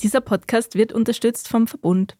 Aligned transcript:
Dieser 0.00 0.20
Podcast 0.20 0.76
wird 0.76 0.92
unterstützt 0.92 1.48
vom 1.48 1.66
Verbund. 1.66 2.16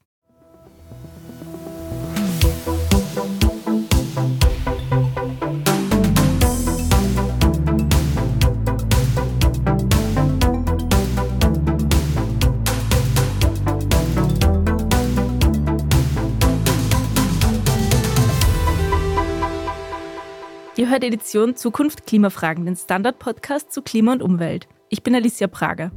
Ihr 20.77 20.89
hört 20.89 21.03
Edition 21.05 21.57
Zukunft 21.57 22.07
Klimafragen, 22.07 22.65
den 22.65 22.77
Standard-Podcast 22.77 23.73
zu 23.73 23.83
Klima 23.83 24.13
und 24.13 24.23
Umwelt. 24.23 24.69
Ich 24.89 25.03
bin 25.03 25.15
Alicia 25.15 25.47
Prager. 25.47 25.93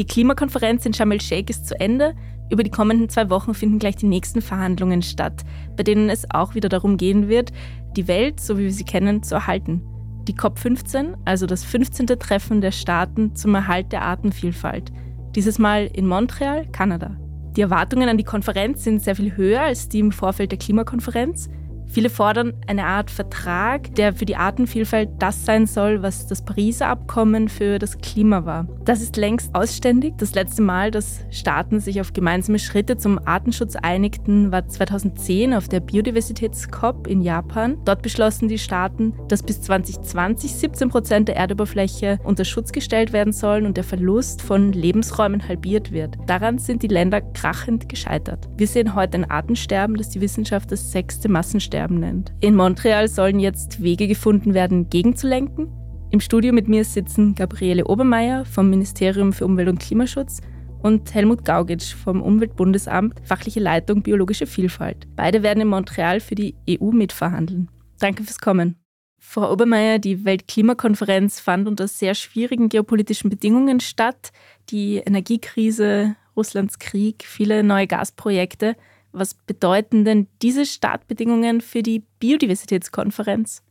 Die 0.00 0.06
Klimakonferenz 0.06 0.86
in 0.86 0.94
Sharm 0.94 1.12
el-Sheikh 1.12 1.50
ist 1.50 1.68
zu 1.68 1.78
Ende. 1.78 2.14
Über 2.48 2.62
die 2.62 2.70
kommenden 2.70 3.10
zwei 3.10 3.28
Wochen 3.28 3.52
finden 3.52 3.78
gleich 3.78 3.96
die 3.96 4.06
nächsten 4.06 4.40
Verhandlungen 4.40 5.02
statt, 5.02 5.42
bei 5.76 5.82
denen 5.82 6.08
es 6.08 6.24
auch 6.30 6.54
wieder 6.54 6.70
darum 6.70 6.96
gehen 6.96 7.28
wird, 7.28 7.52
die 7.98 8.08
Welt, 8.08 8.40
so 8.40 8.56
wie 8.56 8.62
wir 8.62 8.72
sie 8.72 8.84
kennen, 8.84 9.22
zu 9.22 9.34
erhalten. 9.34 9.82
Die 10.26 10.32
COP15, 10.32 11.16
also 11.26 11.44
das 11.44 11.64
15. 11.64 12.06
Treffen 12.18 12.62
der 12.62 12.70
Staaten 12.70 13.34
zum 13.34 13.54
Erhalt 13.54 13.92
der 13.92 14.00
Artenvielfalt. 14.00 14.90
Dieses 15.34 15.58
Mal 15.58 15.90
in 15.92 16.06
Montreal, 16.06 16.66
Kanada. 16.72 17.18
Die 17.54 17.60
Erwartungen 17.60 18.08
an 18.08 18.16
die 18.16 18.24
Konferenz 18.24 18.84
sind 18.84 19.02
sehr 19.02 19.16
viel 19.16 19.36
höher 19.36 19.60
als 19.60 19.90
die 19.90 19.98
im 19.98 20.12
Vorfeld 20.12 20.50
der 20.50 20.58
Klimakonferenz. 20.58 21.50
Viele 21.92 22.08
fordern 22.08 22.52
eine 22.68 22.86
Art 22.86 23.10
Vertrag, 23.10 23.96
der 23.96 24.12
für 24.12 24.24
die 24.24 24.36
Artenvielfalt 24.36 25.08
das 25.18 25.44
sein 25.44 25.66
soll, 25.66 26.02
was 26.02 26.28
das 26.28 26.44
Pariser 26.44 26.86
Abkommen 26.86 27.48
für 27.48 27.80
das 27.80 27.98
Klima 27.98 28.44
war. 28.44 28.68
Das 28.84 29.02
ist 29.02 29.16
längst 29.16 29.52
ausständig. 29.56 30.14
Das 30.16 30.36
letzte 30.36 30.62
Mal, 30.62 30.92
dass 30.92 31.24
Staaten 31.30 31.80
sich 31.80 32.00
auf 32.00 32.12
gemeinsame 32.12 32.60
Schritte 32.60 32.96
zum 32.96 33.18
Artenschutz 33.26 33.74
einigten, 33.74 34.52
war 34.52 34.68
2010 34.68 35.52
auf 35.52 35.66
der 35.66 35.80
Biodiversitäts-COP 35.80 37.08
in 37.08 37.22
Japan. 37.22 37.76
Dort 37.84 38.02
beschlossen 38.02 38.46
die 38.46 38.58
Staaten, 38.58 39.12
dass 39.26 39.42
bis 39.42 39.60
2020 39.62 40.54
17 40.54 40.88
Prozent 40.90 41.28
der 41.28 41.36
Erdoberfläche 41.36 42.20
unter 42.22 42.44
Schutz 42.44 42.70
gestellt 42.70 43.12
werden 43.12 43.32
sollen 43.32 43.66
und 43.66 43.76
der 43.76 43.84
Verlust 43.84 44.42
von 44.42 44.72
Lebensräumen 44.72 45.48
halbiert 45.48 45.90
wird. 45.90 46.16
Daran 46.26 46.58
sind 46.58 46.84
die 46.84 46.88
Länder 46.88 47.20
krachend 47.20 47.88
gescheitert. 47.88 48.48
Wir 48.56 48.68
sehen 48.68 48.94
heute 48.94 49.18
ein 49.18 49.28
Artensterben, 49.28 49.96
das 49.96 50.10
die 50.10 50.20
Wissenschaft 50.20 50.70
das 50.70 50.92
sechste 50.92 51.28
Massensterben 51.28 51.79
Sterben 51.80 51.98
nennt. 51.98 52.34
In 52.40 52.56
Montreal 52.56 53.08
sollen 53.08 53.40
jetzt 53.40 53.82
Wege 53.82 54.06
gefunden 54.06 54.52
werden, 54.52 54.90
gegenzulenken. 54.90 55.68
Im 56.10 56.20
Studio 56.20 56.52
mit 56.52 56.68
mir 56.68 56.84
sitzen 56.84 57.34
Gabriele 57.34 57.86
Obermeier 57.86 58.44
vom 58.44 58.68
Ministerium 58.68 59.32
für 59.32 59.46
Umwelt 59.46 59.70
und 59.70 59.80
Klimaschutz 59.80 60.42
und 60.82 61.14
Helmut 61.14 61.46
Gaugitsch 61.46 61.94
vom 61.94 62.20
Umweltbundesamt, 62.20 63.14
fachliche 63.22 63.60
Leitung 63.60 64.02
biologische 64.02 64.46
Vielfalt. 64.46 65.08
Beide 65.16 65.42
werden 65.42 65.62
in 65.62 65.68
Montreal 65.68 66.20
für 66.20 66.34
die 66.34 66.54
EU 66.68 66.90
mitverhandeln. 66.90 67.70
Danke 67.98 68.24
fürs 68.24 68.40
Kommen. 68.40 68.76
Frau 69.18 69.50
Obermeier, 69.50 69.98
die 69.98 70.26
Weltklimakonferenz 70.26 71.40
fand 71.40 71.66
unter 71.66 71.88
sehr 71.88 72.14
schwierigen 72.14 72.68
geopolitischen 72.68 73.30
Bedingungen 73.30 73.80
statt. 73.80 74.32
Die 74.68 74.96
Energiekrise, 74.96 76.14
Russlands 76.36 76.78
Krieg, 76.78 77.24
viele 77.24 77.62
neue 77.62 77.86
Gasprojekte. 77.86 78.76
Was 79.12 79.34
bedeuten 79.34 80.04
denn 80.04 80.26
diese 80.42 80.66
Startbedingungen 80.66 81.60
für 81.60 81.82
die 81.82 82.04
Biodiversitätskonferenz? 82.20 83.62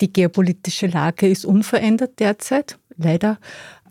Die 0.00 0.12
geopolitische 0.12 0.86
Lage 0.86 1.28
ist 1.28 1.44
unverändert 1.44 2.20
derzeit, 2.20 2.78
leider. 2.96 3.38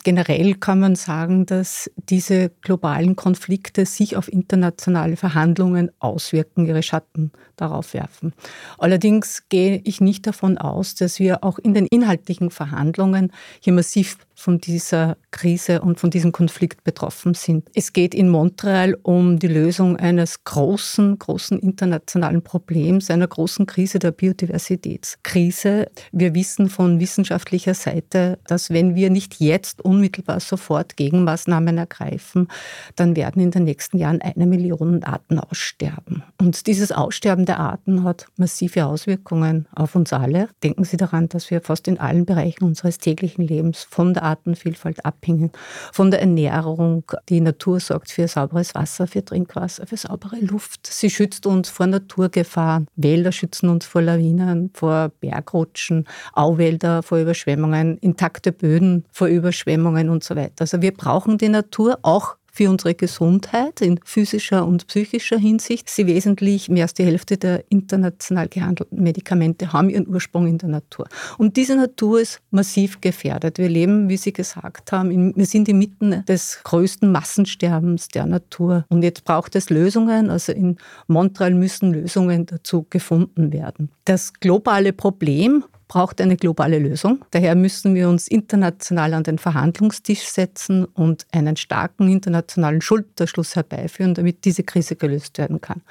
Generell 0.03 0.55
kann 0.55 0.79
man 0.79 0.95
sagen, 0.95 1.45
dass 1.45 1.91
diese 1.97 2.51
globalen 2.61 3.17
Konflikte 3.17 3.85
sich 3.85 4.15
auf 4.15 4.31
internationale 4.31 5.17
Verhandlungen 5.17 5.91
auswirken, 5.99 6.65
ihre 6.65 6.83
Schatten 6.83 7.31
darauf 7.57 7.93
werfen. 7.93 8.33
Allerdings 8.77 9.49
gehe 9.49 9.81
ich 9.83 9.99
nicht 9.99 10.25
davon 10.25 10.57
aus, 10.57 10.95
dass 10.95 11.19
wir 11.19 11.43
auch 11.43 11.59
in 11.59 11.73
den 11.73 11.87
inhaltlichen 11.87 12.51
Verhandlungen 12.51 13.33
hier 13.59 13.73
massiv 13.73 14.17
von 14.37 14.59
dieser 14.59 15.17
Krise 15.31 15.81
und 15.81 15.99
von 15.99 16.11
diesem 16.11 16.31
Konflikt 16.31 16.83
betroffen 16.83 17.33
sind. 17.33 17.67
Es 17.73 17.91
geht 17.91 18.13
in 18.13 18.29
Montreal 18.29 18.95
um 19.01 19.39
die 19.39 19.47
Lösung 19.47 19.97
eines 19.97 20.43
großen, 20.43 21.17
großen 21.17 21.59
internationalen 21.59 22.43
Problems, 22.43 23.09
einer 23.09 23.27
großen 23.27 23.65
Krise 23.65 23.97
der 23.97 24.11
Biodiversitätskrise. 24.11 25.87
Wir 26.11 26.35
wissen 26.35 26.69
von 26.69 26.99
wissenschaftlicher 26.99 27.73
Seite, 27.73 28.37
dass 28.45 28.69
wenn 28.69 28.93
wir 28.93 29.09
nicht 29.09 29.39
jetzt 29.39 29.81
unmittelbar 29.81 30.39
sofort 30.39 30.97
Gegenmaßnahmen 30.97 31.75
ergreifen, 31.79 32.47
dann 32.95 33.15
werden 33.15 33.41
in 33.41 33.49
den 33.49 33.63
nächsten 33.63 33.97
Jahren 33.97 34.21
eine 34.21 34.45
Million 34.45 35.03
Arten 35.03 35.39
aussterben. 35.39 36.21
Und 36.39 36.67
dieses 36.67 36.91
Aussterben 36.91 37.45
der 37.45 37.59
Arten 37.59 38.03
hat 38.03 38.27
massive 38.37 38.85
Auswirkungen 38.85 39.67
auf 39.73 39.95
uns 39.95 40.13
alle. 40.13 40.49
Denken 40.63 40.83
Sie 40.83 40.97
daran, 40.97 41.27
dass 41.27 41.49
wir 41.49 41.61
fast 41.61 41.87
in 41.87 41.99
allen 41.99 42.25
Bereichen 42.25 42.65
unseres 42.65 42.99
täglichen 42.99 43.47
Lebens 43.47 43.87
von 43.89 44.13
der 44.13 44.26
Artenvielfalt 44.27 45.05
abhängen, 45.05 45.51
von 45.91 46.11
der 46.11 46.21
Ernährung. 46.21 47.03
Die 47.29 47.41
Natur 47.41 47.79
sorgt 47.79 48.11
für 48.11 48.27
sauberes 48.27 48.75
Wasser, 48.75 49.07
für 49.07 49.23
Trinkwasser, 49.23 49.87
für 49.87 49.97
saubere 49.97 50.37
Luft. 50.39 50.87
Sie 50.87 51.09
schützt 51.09 51.45
uns 51.45 51.69
vor 51.69 51.87
Naturgefahren. 51.87 52.87
Wälder 52.95 53.31
schützen 53.31 53.69
uns 53.69 53.85
vor 53.85 54.01
Lawinen, 54.01 54.71
vor 54.73 55.11
Bergrutschen, 55.19 56.05
Auwälder 56.33 57.03
vor 57.03 57.19
Überschwemmungen, 57.19 57.97
intakte 57.97 58.51
Böden 58.51 59.05
vor 59.11 59.27
Überschwemmungen 59.27 60.09
und 60.09 60.23
so 60.23 60.35
weiter. 60.35 60.61
Also 60.61 60.81
wir 60.81 60.93
brauchen 60.93 61.37
die 61.37 61.49
Natur 61.49 61.99
auch 62.01 62.36
für 62.57 62.71
unsere 62.71 62.95
Gesundheit 62.95 63.81
in 63.81 63.99
physischer 64.03 64.65
und 64.65 64.87
psychischer 64.87 65.37
Hinsicht. 65.37 65.87
Sie 65.89 66.07
wesentlich 66.07 66.69
mehr 66.69 66.85
als 66.85 66.95
die 66.95 67.05
Hälfte 67.05 67.37
der 67.37 67.63
international 67.69 68.47
gehandelten 68.47 69.03
Medikamente 69.03 69.73
haben 69.73 69.91
ihren 69.91 70.07
Ursprung 70.07 70.47
in 70.47 70.57
der 70.57 70.69
Natur. 70.69 71.07
Und 71.37 71.55
diese 71.55 71.75
Natur 71.75 72.19
ist 72.19 72.41
massiv 72.49 72.99
gefährdet. 72.99 73.59
Wir 73.59 73.69
leben, 73.69 74.09
wie 74.09 74.17
Sie 74.17 74.33
gesagt 74.33 74.91
haben, 74.91 75.35
wir 75.35 75.45
sind 75.45 75.69
inmitten 75.69 76.25
des 76.25 76.61
größten 76.63 77.11
Massensterbens 77.11 78.07
der 78.07 78.25
Natur. 78.25 78.85
Und 78.89 79.03
jetzt 79.03 79.23
braucht 79.23 79.55
es 79.55 79.69
Lösungen. 79.69 80.31
Also 80.31 80.51
in 80.51 80.77
Montreal 81.05 81.53
müssen 81.53 81.93
Lösungen 81.93 82.47
dazu 82.47 82.87
gefunden 82.89 83.53
werden. 83.53 83.91
Das 84.05 84.33
globale 84.33 84.93
Problem 84.93 85.63
braucht 85.87 86.21
eine 86.21 86.37
globale 86.37 86.79
Lösung. 86.79 87.23
Daher 87.31 87.55
müssen 87.55 87.95
wir 87.95 88.09
uns 88.09 88.27
international 88.27 89.13
an 89.13 89.23
den 89.23 89.37
Verhandlungstisch 89.37 90.23
setzen 90.23 90.85
und 90.85 91.25
einen 91.31 91.55
starken 91.55 92.09
internationalen 92.09 92.81
Schulterschluss 92.81 93.55
herbeiführen, 93.55 94.13
damit 94.13 94.45
diese 94.45 94.63
Krise 94.63 94.95
gelöst 94.95 95.37
werden 95.37 95.61
kann. 95.61 95.81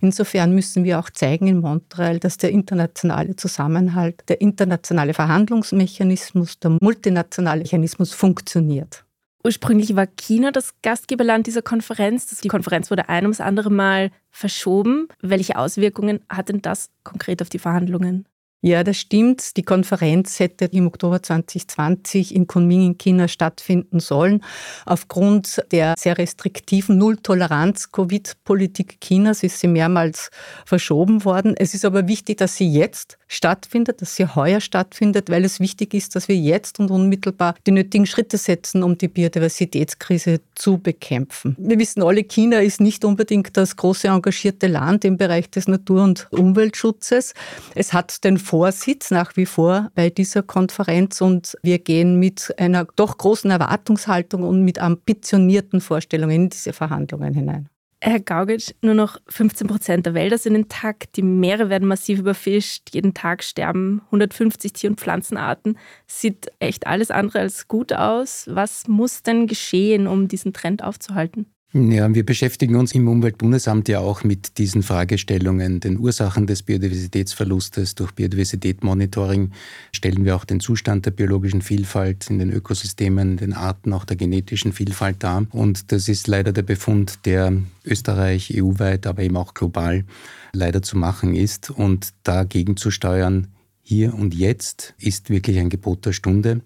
Insofern 0.00 0.54
müssen 0.54 0.84
wir 0.84 0.98
auch 0.98 1.10
zeigen 1.10 1.46
in 1.46 1.60
Montreal, 1.60 2.18
dass 2.18 2.36
der 2.36 2.50
internationale 2.50 3.36
Zusammenhalt, 3.36 4.22
der 4.28 4.40
internationale 4.40 5.14
Verhandlungsmechanismus, 5.14 6.58
der 6.58 6.76
multinationale 6.80 7.60
Mechanismus 7.60 8.12
funktioniert. 8.12 9.04
Ursprünglich 9.44 9.94
war 9.94 10.06
China 10.06 10.50
das 10.50 10.74
Gastgeberland 10.82 11.46
dieser 11.46 11.62
Konferenz. 11.62 12.26
Die 12.40 12.48
Konferenz 12.48 12.90
wurde 12.90 13.08
ein 13.08 13.24
ums 13.24 13.40
andere 13.40 13.70
Mal 13.70 14.10
verschoben. 14.30 15.06
Welche 15.20 15.56
Auswirkungen 15.56 16.18
hat 16.28 16.48
denn 16.48 16.62
das 16.62 16.90
konkret 17.04 17.40
auf 17.40 17.48
die 17.48 17.60
Verhandlungen? 17.60 18.26
Ja, 18.66 18.82
das 18.82 18.96
stimmt. 18.96 19.56
Die 19.56 19.62
Konferenz 19.62 20.40
hätte 20.40 20.64
im 20.64 20.88
Oktober 20.88 21.22
2020 21.22 22.34
in 22.34 22.48
Kunming 22.48 22.84
in 22.84 22.98
China 22.98 23.28
stattfinden 23.28 24.00
sollen. 24.00 24.42
Aufgrund 24.84 25.62
der 25.70 25.94
sehr 25.96 26.18
restriktiven 26.18 26.98
Null-Toleranz-Covid-Politik 26.98 29.00
Chinas 29.00 29.44
ist 29.44 29.60
sie 29.60 29.68
mehrmals 29.68 30.32
verschoben 30.64 31.24
worden. 31.24 31.54
Es 31.56 31.74
ist 31.74 31.84
aber 31.84 32.08
wichtig, 32.08 32.38
dass 32.38 32.56
sie 32.56 32.68
jetzt 32.68 33.18
stattfindet, 33.28 34.02
dass 34.02 34.16
sie 34.16 34.26
heuer 34.26 34.60
stattfindet, 34.60 35.30
weil 35.30 35.44
es 35.44 35.60
wichtig 35.60 35.94
ist, 35.94 36.16
dass 36.16 36.26
wir 36.26 36.36
jetzt 36.36 36.80
und 36.80 36.90
unmittelbar 36.90 37.54
die 37.68 37.72
nötigen 37.72 38.06
Schritte 38.06 38.36
setzen, 38.36 38.82
um 38.82 38.98
die 38.98 39.06
Biodiversitätskrise 39.06 40.40
zu 40.56 40.78
bekämpfen. 40.78 41.54
Wir 41.58 41.78
wissen 41.78 42.02
alle, 42.02 42.24
China 42.24 42.58
ist 42.58 42.80
nicht 42.80 43.04
unbedingt 43.04 43.56
das 43.56 43.76
große 43.76 44.08
engagierte 44.08 44.66
Land 44.66 45.04
im 45.04 45.18
Bereich 45.18 45.50
des 45.50 45.68
Natur- 45.68 46.02
und 46.02 46.26
Umweltschutzes. 46.32 47.32
Es 47.76 47.92
hat 47.92 48.24
den 48.24 48.38
Vorsitz 48.56 49.10
nach 49.10 49.36
wie 49.36 49.44
vor 49.44 49.90
bei 49.94 50.08
dieser 50.08 50.42
Konferenz 50.42 51.20
und 51.20 51.58
wir 51.62 51.78
gehen 51.78 52.18
mit 52.18 52.54
einer 52.58 52.86
doch 52.96 53.18
großen 53.18 53.50
Erwartungshaltung 53.50 54.44
und 54.44 54.64
mit 54.64 54.78
ambitionierten 54.78 55.82
Vorstellungen 55.82 56.44
in 56.44 56.48
diese 56.48 56.72
Verhandlungen 56.72 57.34
hinein. 57.34 57.68
Herr 58.00 58.18
Gaugitsch, 58.18 58.72
nur 58.80 58.94
noch 58.94 59.18
15 59.28 59.66
Prozent 59.66 60.06
der 60.06 60.14
Wälder 60.14 60.38
sind 60.38 60.54
intakt, 60.54 61.16
die 61.16 61.22
Meere 61.22 61.68
werden 61.68 61.86
massiv 61.86 62.18
überfischt, 62.20 62.94
jeden 62.94 63.12
Tag 63.12 63.44
sterben 63.44 64.00
150 64.06 64.72
Tier- 64.72 64.88
und 64.88 65.00
Pflanzenarten. 65.00 65.76
Sieht 66.06 66.50
echt 66.58 66.86
alles 66.86 67.10
andere 67.10 67.40
als 67.40 67.68
gut 67.68 67.92
aus. 67.92 68.48
Was 68.50 68.88
muss 68.88 69.22
denn 69.22 69.46
geschehen, 69.48 70.06
um 70.06 70.28
diesen 70.28 70.54
Trend 70.54 70.82
aufzuhalten? 70.82 71.52
Ja, 71.72 72.14
wir 72.14 72.24
beschäftigen 72.24 72.76
uns 72.76 72.92
im 72.92 73.08
Umweltbundesamt 73.08 73.88
ja 73.88 73.98
auch 73.98 74.22
mit 74.22 74.56
diesen 74.56 74.84
Fragestellungen, 74.84 75.80
den 75.80 75.98
Ursachen 75.98 76.46
des 76.46 76.62
Biodiversitätsverlustes. 76.62 77.96
Durch 77.96 78.12
Biodiversitätsmonitoring 78.12 79.50
stellen 79.92 80.24
wir 80.24 80.36
auch 80.36 80.44
den 80.44 80.60
Zustand 80.60 81.06
der 81.06 81.10
biologischen 81.10 81.62
Vielfalt 81.62 82.30
in 82.30 82.38
den 82.38 82.52
Ökosystemen, 82.52 83.36
den 83.36 83.52
Arten, 83.52 83.92
auch 83.92 84.04
der 84.04 84.16
genetischen 84.16 84.72
Vielfalt 84.72 85.22
dar. 85.24 85.44
Und 85.50 85.90
das 85.90 86.08
ist 86.08 86.28
leider 86.28 86.52
der 86.52 86.62
Befund, 86.62 87.18
der 87.26 87.52
Österreich 87.84 88.54
EU-weit, 88.56 89.06
aber 89.06 89.22
eben 89.22 89.36
auch 89.36 89.52
global 89.52 90.04
leider 90.52 90.82
zu 90.82 90.96
machen 90.96 91.34
ist. 91.34 91.70
Und 91.70 92.14
dagegen 92.22 92.76
zu 92.76 92.92
steuern, 92.92 93.48
hier 93.82 94.14
und 94.14 94.34
jetzt, 94.34 94.94
ist 94.98 95.30
wirklich 95.30 95.58
ein 95.58 95.68
Gebot 95.68 96.06
der 96.06 96.12
Stunde. 96.12 96.62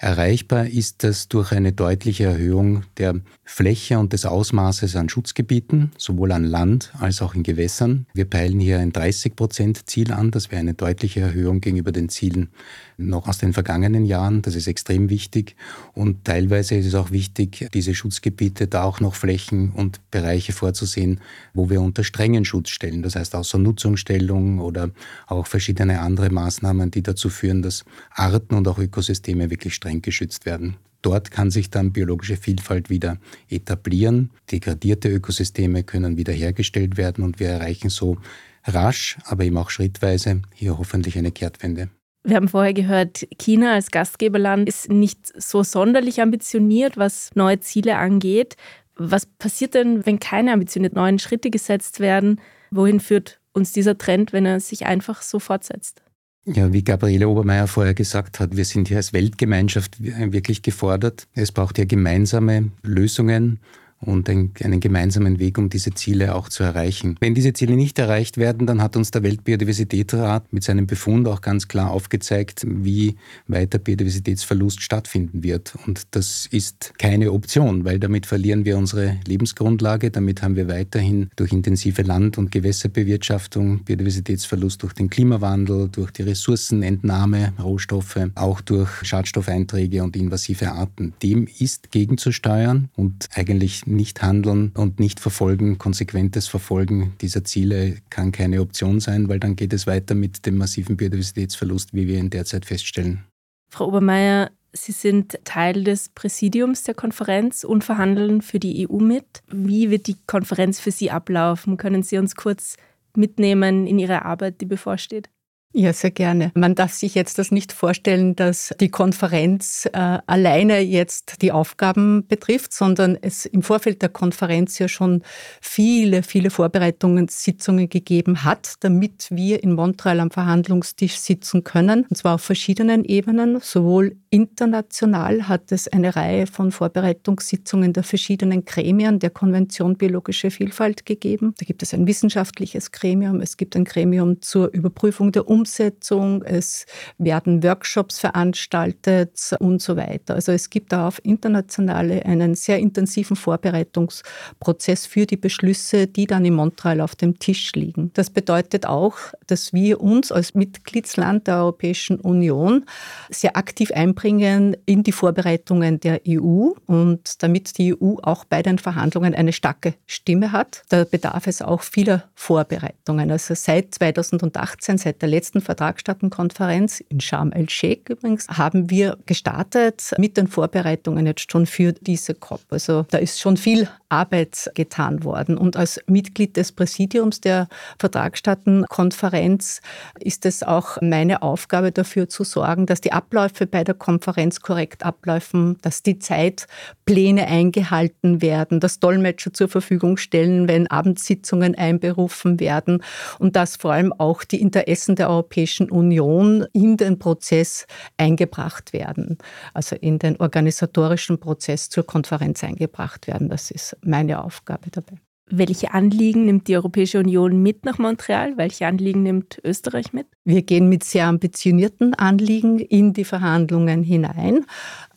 Erreichbar 0.00 0.66
ist 0.66 1.04
das 1.04 1.28
durch 1.28 1.52
eine 1.52 1.72
deutliche 1.72 2.24
Erhöhung 2.24 2.84
der 2.96 3.20
Fläche 3.50 3.98
und 3.98 4.14
des 4.14 4.24
Ausmaßes 4.24 4.96
an 4.96 5.08
Schutzgebieten, 5.08 5.92
sowohl 5.98 6.32
an 6.32 6.44
Land 6.44 6.92
als 6.98 7.20
auch 7.20 7.34
in 7.34 7.42
Gewässern. 7.42 8.06
Wir 8.14 8.24
peilen 8.24 8.58
hier 8.58 8.78
ein 8.78 8.92
30-Prozent-Ziel 8.92 10.12
an. 10.12 10.30
Das 10.30 10.50
wäre 10.50 10.60
eine 10.60 10.74
deutliche 10.74 11.20
Erhöhung 11.20 11.60
gegenüber 11.60 11.92
den 11.92 12.08
Zielen 12.08 12.48
noch 12.96 13.28
aus 13.28 13.38
den 13.38 13.52
vergangenen 13.52 14.04
Jahren. 14.04 14.42
Das 14.42 14.54
ist 14.54 14.66
extrem 14.66 15.10
wichtig. 15.10 15.56
Und 15.92 16.24
teilweise 16.24 16.76
ist 16.76 16.86
es 16.86 16.94
auch 16.94 17.10
wichtig, 17.10 17.68
diese 17.72 17.94
Schutzgebiete 17.94 18.66
da 18.66 18.82
auch 18.84 19.00
noch 19.00 19.14
Flächen 19.14 19.70
und 19.72 20.00
Bereiche 20.10 20.52
vorzusehen, 20.52 21.20
wo 21.54 21.70
wir 21.70 21.80
unter 21.80 22.04
strengen 22.04 22.44
Schutz 22.44 22.70
stellen. 22.70 23.02
Das 23.02 23.16
heißt 23.16 23.34
außer 23.34 23.58
Nutzungsstellung 23.58 24.60
oder 24.60 24.90
auch 25.26 25.46
verschiedene 25.46 26.00
andere 26.00 26.30
Maßnahmen, 26.30 26.90
die 26.90 27.02
dazu 27.02 27.28
führen, 27.28 27.62
dass 27.62 27.84
Arten 28.10 28.54
und 28.54 28.68
auch 28.68 28.78
Ökosysteme 28.78 29.50
wirklich 29.50 29.74
streng 29.74 29.90
streng 29.90 30.02
geschützt 30.02 30.46
werden. 30.46 30.76
Dort 31.02 31.30
kann 31.30 31.50
sich 31.50 31.70
dann 31.70 31.92
biologische 31.92 32.36
Vielfalt 32.36 32.90
wieder 32.90 33.18
etablieren. 33.48 34.30
Degradierte 34.50 35.08
Ökosysteme 35.08 35.82
können 35.82 36.16
wiederhergestellt 36.16 36.96
werden 36.96 37.24
und 37.24 37.40
wir 37.40 37.48
erreichen 37.48 37.88
so 37.88 38.18
rasch, 38.64 39.18
aber 39.24 39.44
eben 39.44 39.56
auch 39.56 39.70
schrittweise 39.70 40.42
hier 40.54 40.78
hoffentlich 40.78 41.16
eine 41.16 41.32
Kehrtwende. 41.32 41.88
Wir 42.22 42.36
haben 42.36 42.48
vorher 42.48 42.74
gehört, 42.74 43.26
China 43.38 43.72
als 43.72 43.90
Gastgeberland 43.90 44.68
ist 44.68 44.90
nicht 44.90 45.32
so 45.40 45.62
sonderlich 45.62 46.20
ambitioniert, 46.20 46.98
was 46.98 47.30
neue 47.34 47.60
Ziele 47.60 47.96
angeht. 47.96 48.56
Was 48.94 49.24
passiert 49.24 49.72
denn, 49.72 50.04
wenn 50.04 50.20
keine 50.20 50.52
ambitionierten 50.52 50.98
neuen 50.98 51.18
Schritte 51.18 51.48
gesetzt 51.48 52.00
werden? 52.00 52.38
Wohin 52.70 53.00
führt 53.00 53.40
uns 53.52 53.72
dieser 53.72 53.96
Trend, 53.96 54.34
wenn 54.34 54.44
er 54.44 54.60
sich 54.60 54.84
einfach 54.84 55.22
so 55.22 55.38
fortsetzt? 55.38 56.02
Ja, 56.46 56.72
wie 56.72 56.82
Gabriele 56.82 57.28
Obermeier 57.28 57.66
vorher 57.66 57.94
gesagt 57.94 58.40
hat, 58.40 58.56
wir 58.56 58.64
sind 58.64 58.88
hier 58.88 58.96
als 58.96 59.12
Weltgemeinschaft 59.12 60.02
wirklich 60.02 60.62
gefordert. 60.62 61.28
Es 61.34 61.52
braucht 61.52 61.78
ja 61.78 61.84
gemeinsame 61.84 62.70
Lösungen 62.82 63.60
und 64.00 64.28
einen 64.28 64.80
gemeinsamen 64.80 65.38
Weg, 65.38 65.58
um 65.58 65.68
diese 65.68 65.92
Ziele 65.92 66.34
auch 66.34 66.48
zu 66.48 66.62
erreichen. 66.62 67.16
Wenn 67.20 67.34
diese 67.34 67.52
Ziele 67.52 67.76
nicht 67.76 67.98
erreicht 67.98 68.38
werden, 68.38 68.66
dann 68.66 68.82
hat 68.82 68.96
uns 68.96 69.10
der 69.10 69.22
Weltbiodiversitätsrat 69.22 70.52
mit 70.52 70.64
seinem 70.64 70.86
Befund 70.86 71.28
auch 71.28 71.42
ganz 71.42 71.68
klar 71.68 71.90
aufgezeigt, 71.90 72.64
wie 72.66 73.16
weiter 73.46 73.78
Biodiversitätsverlust 73.78 74.82
stattfinden 74.82 75.42
wird. 75.42 75.74
Und 75.86 76.02
das 76.12 76.48
ist 76.50 76.94
keine 76.98 77.32
Option, 77.32 77.84
weil 77.84 77.98
damit 77.98 78.26
verlieren 78.26 78.64
wir 78.64 78.78
unsere 78.78 79.18
Lebensgrundlage. 79.26 80.10
Damit 80.10 80.42
haben 80.42 80.56
wir 80.56 80.68
weiterhin 80.68 81.28
durch 81.36 81.52
intensive 81.52 82.02
Land- 82.02 82.38
und 82.38 82.50
Gewässerbewirtschaftung 82.50 83.84
Biodiversitätsverlust 83.84 84.82
durch 84.82 84.94
den 84.94 85.10
Klimawandel, 85.10 85.88
durch 85.90 86.10
die 86.10 86.22
Ressourcenentnahme, 86.22 87.52
Rohstoffe, 87.62 88.18
auch 88.34 88.60
durch 88.62 88.88
Schadstoffeinträge 89.02 90.02
und 90.02 90.16
invasive 90.16 90.72
Arten. 90.72 91.12
Dem 91.22 91.46
ist 91.58 91.90
gegenzusteuern 91.90 92.88
und 92.96 93.28
eigentlich 93.34 93.84
nicht 93.90 94.22
handeln 94.22 94.72
und 94.76 95.00
nicht 95.00 95.20
verfolgen, 95.20 95.78
konsequentes 95.78 96.48
Verfolgen 96.48 97.14
dieser 97.20 97.44
Ziele 97.44 97.98
kann 98.10 98.32
keine 98.32 98.60
Option 98.60 99.00
sein, 99.00 99.28
weil 99.28 99.40
dann 99.40 99.56
geht 99.56 99.72
es 99.72 99.86
weiter 99.86 100.14
mit 100.14 100.46
dem 100.46 100.56
massiven 100.56 100.96
Biodiversitätsverlust, 100.96 101.94
wie 101.94 102.06
wir 102.06 102.18
ihn 102.18 102.30
derzeit 102.30 102.64
feststellen. 102.64 103.24
Frau 103.70 103.88
Obermeier, 103.88 104.50
Sie 104.72 104.92
sind 104.92 105.38
Teil 105.44 105.82
des 105.82 106.10
Präsidiums 106.10 106.84
der 106.84 106.94
Konferenz 106.94 107.64
und 107.64 107.82
verhandeln 107.82 108.40
für 108.40 108.60
die 108.60 108.88
EU 108.88 108.98
mit. 108.98 109.42
Wie 109.48 109.90
wird 109.90 110.06
die 110.06 110.16
Konferenz 110.26 110.78
für 110.78 110.92
Sie 110.92 111.10
ablaufen? 111.10 111.76
Können 111.76 112.04
Sie 112.04 112.18
uns 112.18 112.36
kurz 112.36 112.76
mitnehmen 113.16 113.86
in 113.86 113.98
Ihre 113.98 114.24
Arbeit, 114.24 114.60
die 114.60 114.66
bevorsteht? 114.66 115.28
Ja, 115.72 115.92
sehr 115.92 116.10
gerne. 116.10 116.50
Man 116.56 116.74
darf 116.74 116.92
sich 116.92 117.14
jetzt 117.14 117.38
das 117.38 117.52
nicht 117.52 117.72
vorstellen, 117.72 118.34
dass 118.34 118.74
die 118.80 118.88
Konferenz 118.88 119.88
äh, 119.92 120.18
alleine 120.26 120.80
jetzt 120.80 121.42
die 121.42 121.52
Aufgaben 121.52 122.26
betrifft, 122.26 122.72
sondern 122.72 123.16
es 123.20 123.46
im 123.46 123.62
Vorfeld 123.62 124.02
der 124.02 124.08
Konferenz 124.08 124.80
ja 124.80 124.88
schon 124.88 125.22
viele, 125.60 126.24
viele 126.24 126.50
Vorbereitungen, 126.50 127.28
Sitzungen 127.28 127.88
gegeben 127.88 128.42
hat, 128.42 128.74
damit 128.80 129.28
wir 129.30 129.62
in 129.62 129.74
Montreal 129.74 130.18
am 130.18 130.32
Verhandlungstisch 130.32 131.16
sitzen 131.18 131.62
können. 131.62 132.04
Und 132.10 132.16
zwar 132.16 132.34
auf 132.34 132.42
verschiedenen 132.42 133.04
Ebenen. 133.04 133.60
Sowohl 133.60 134.16
international 134.30 135.48
hat 135.48 135.72
es 135.72 135.88
eine 135.88 136.14
Reihe 136.14 136.46
von 136.46 136.70
Vorbereitungssitzungen 136.70 137.92
der 137.92 138.04
verschiedenen 138.04 138.64
Gremien 138.64 139.18
der 139.18 139.30
Konvention 139.30 139.96
Biologische 139.96 140.52
Vielfalt 140.52 141.04
gegeben. 141.04 141.52
Da 141.58 141.66
gibt 141.66 141.82
es 141.82 141.92
ein 141.92 142.06
wissenschaftliches 142.06 142.92
Gremium, 142.92 143.40
es 143.40 143.56
gibt 143.56 143.74
ein 143.74 143.84
Gremium 143.84 144.40
zur 144.40 144.72
Überprüfung 144.72 145.32
der 145.32 145.48
Umsetzung, 145.48 146.44
es 146.44 146.86
werden 147.18 147.64
Workshops 147.64 148.20
veranstaltet 148.20 149.56
und 149.58 149.82
so 149.82 149.96
weiter. 149.96 150.36
Also 150.36 150.52
es 150.52 150.70
gibt 150.70 150.92
da 150.92 151.08
auf 151.08 151.20
internationale 151.24 152.24
einen 152.24 152.54
sehr 152.54 152.78
intensiven 152.78 153.34
Vorbereitungsprozess 153.34 155.06
für 155.06 155.26
die 155.26 155.38
Beschlüsse, 155.38 156.06
die 156.06 156.28
dann 156.28 156.44
in 156.44 156.54
Montreal 156.54 157.00
auf 157.00 157.16
dem 157.16 157.40
Tisch 157.40 157.72
liegen. 157.72 158.12
Das 158.14 158.30
bedeutet 158.30 158.86
auch, 158.86 159.16
dass 159.48 159.72
wir 159.72 160.00
uns 160.00 160.30
als 160.30 160.54
Mitgliedsland 160.54 161.48
der 161.48 161.56
Europäischen 161.56 162.20
Union 162.20 162.84
sehr 163.28 163.56
aktiv 163.56 163.90
einbringen 163.90 164.19
in 164.24 165.02
die 165.02 165.12
Vorbereitungen 165.12 166.00
der 166.00 166.20
EU 166.28 166.70
und 166.86 167.42
damit 167.42 167.78
die 167.78 167.94
EU 167.94 168.16
auch 168.22 168.44
bei 168.44 168.62
den 168.62 168.78
Verhandlungen 168.78 169.34
eine 169.34 169.52
starke 169.52 169.94
Stimme 170.06 170.52
hat, 170.52 170.82
da 170.88 171.04
bedarf 171.04 171.46
es 171.46 171.62
auch 171.62 171.82
vieler 171.82 172.24
Vorbereitungen. 172.34 173.30
Also 173.30 173.54
seit 173.54 173.94
2018, 173.94 174.98
seit 174.98 175.22
der 175.22 175.28
letzten 175.28 175.50
letzten 175.50 175.60
Vertragsstaatenkonferenz 175.62 177.00
in 177.08 177.20
Sharm 177.20 177.52
el-Sheikh 177.52 178.12
übrigens, 178.12 178.46
haben 178.48 178.90
wir 178.90 179.16
gestartet 179.26 180.12
mit 180.18 180.36
den 180.36 180.48
Vorbereitungen 180.48 181.26
jetzt 181.26 181.50
schon 181.50 181.66
für 181.66 181.92
diese 181.92 182.34
COP. 182.34 182.60
Also 182.70 183.06
da 183.10 183.18
ist 183.18 183.40
schon 183.40 183.56
viel 183.56 183.88
Arbeit 184.10 184.70
getan 184.74 185.24
worden. 185.24 185.56
Und 185.56 185.76
als 185.76 186.00
Mitglied 186.06 186.56
des 186.56 186.72
Präsidiums 186.72 187.40
der 187.40 187.68
Vertragsstaatenkonferenz 187.98 189.80
ist 190.18 190.46
es 190.46 190.62
auch 190.62 190.98
meine 191.00 191.42
Aufgabe 191.42 191.92
dafür 191.92 192.28
zu 192.28 192.44
sorgen, 192.44 192.86
dass 192.86 193.00
die 193.00 193.12
Abläufe 193.12 193.66
bei 193.66 193.84
der 193.84 193.94
Konferenz 193.94 194.09
korrekt 194.18 195.04
ablaufen, 195.04 195.78
dass 195.82 196.02
die 196.02 196.18
Zeitpläne 196.18 197.46
eingehalten 197.46 198.42
werden, 198.42 198.80
dass 198.80 198.98
Dolmetscher 198.98 199.52
zur 199.52 199.68
Verfügung 199.68 200.16
stellen, 200.16 200.66
wenn 200.68 200.88
Abendsitzungen 200.88 201.76
einberufen 201.76 202.58
werden 202.58 203.02
und 203.38 203.56
dass 203.56 203.76
vor 203.76 203.92
allem 203.92 204.12
auch 204.12 204.42
die 204.42 204.60
Interessen 204.60 205.14
der 205.16 205.30
Europäischen 205.30 205.90
Union 205.90 206.66
in 206.72 206.96
den 206.96 207.18
Prozess 207.18 207.86
eingebracht 208.16 208.92
werden, 208.92 209.38
also 209.74 209.94
in 209.96 210.18
den 210.18 210.36
organisatorischen 210.40 211.38
Prozess 211.38 211.88
zur 211.88 212.04
Konferenz 212.04 212.64
eingebracht 212.64 213.26
werden. 213.26 213.48
Das 213.48 213.70
ist 213.70 213.96
meine 214.02 214.42
Aufgabe 214.42 214.90
dabei. 214.90 215.29
Welche 215.52 215.92
Anliegen 215.92 216.44
nimmt 216.44 216.68
die 216.68 216.76
Europäische 216.76 217.18
Union 217.18 217.60
mit 217.60 217.84
nach 217.84 217.98
Montreal? 217.98 218.56
Welche 218.56 218.86
Anliegen 218.86 219.24
nimmt 219.24 219.60
Österreich 219.64 220.12
mit? 220.12 220.28
Wir 220.44 220.62
gehen 220.62 220.88
mit 220.88 221.02
sehr 221.02 221.26
ambitionierten 221.26 222.14
Anliegen 222.14 222.78
in 222.78 223.12
die 223.12 223.24
Verhandlungen 223.24 224.04
hinein, 224.04 224.64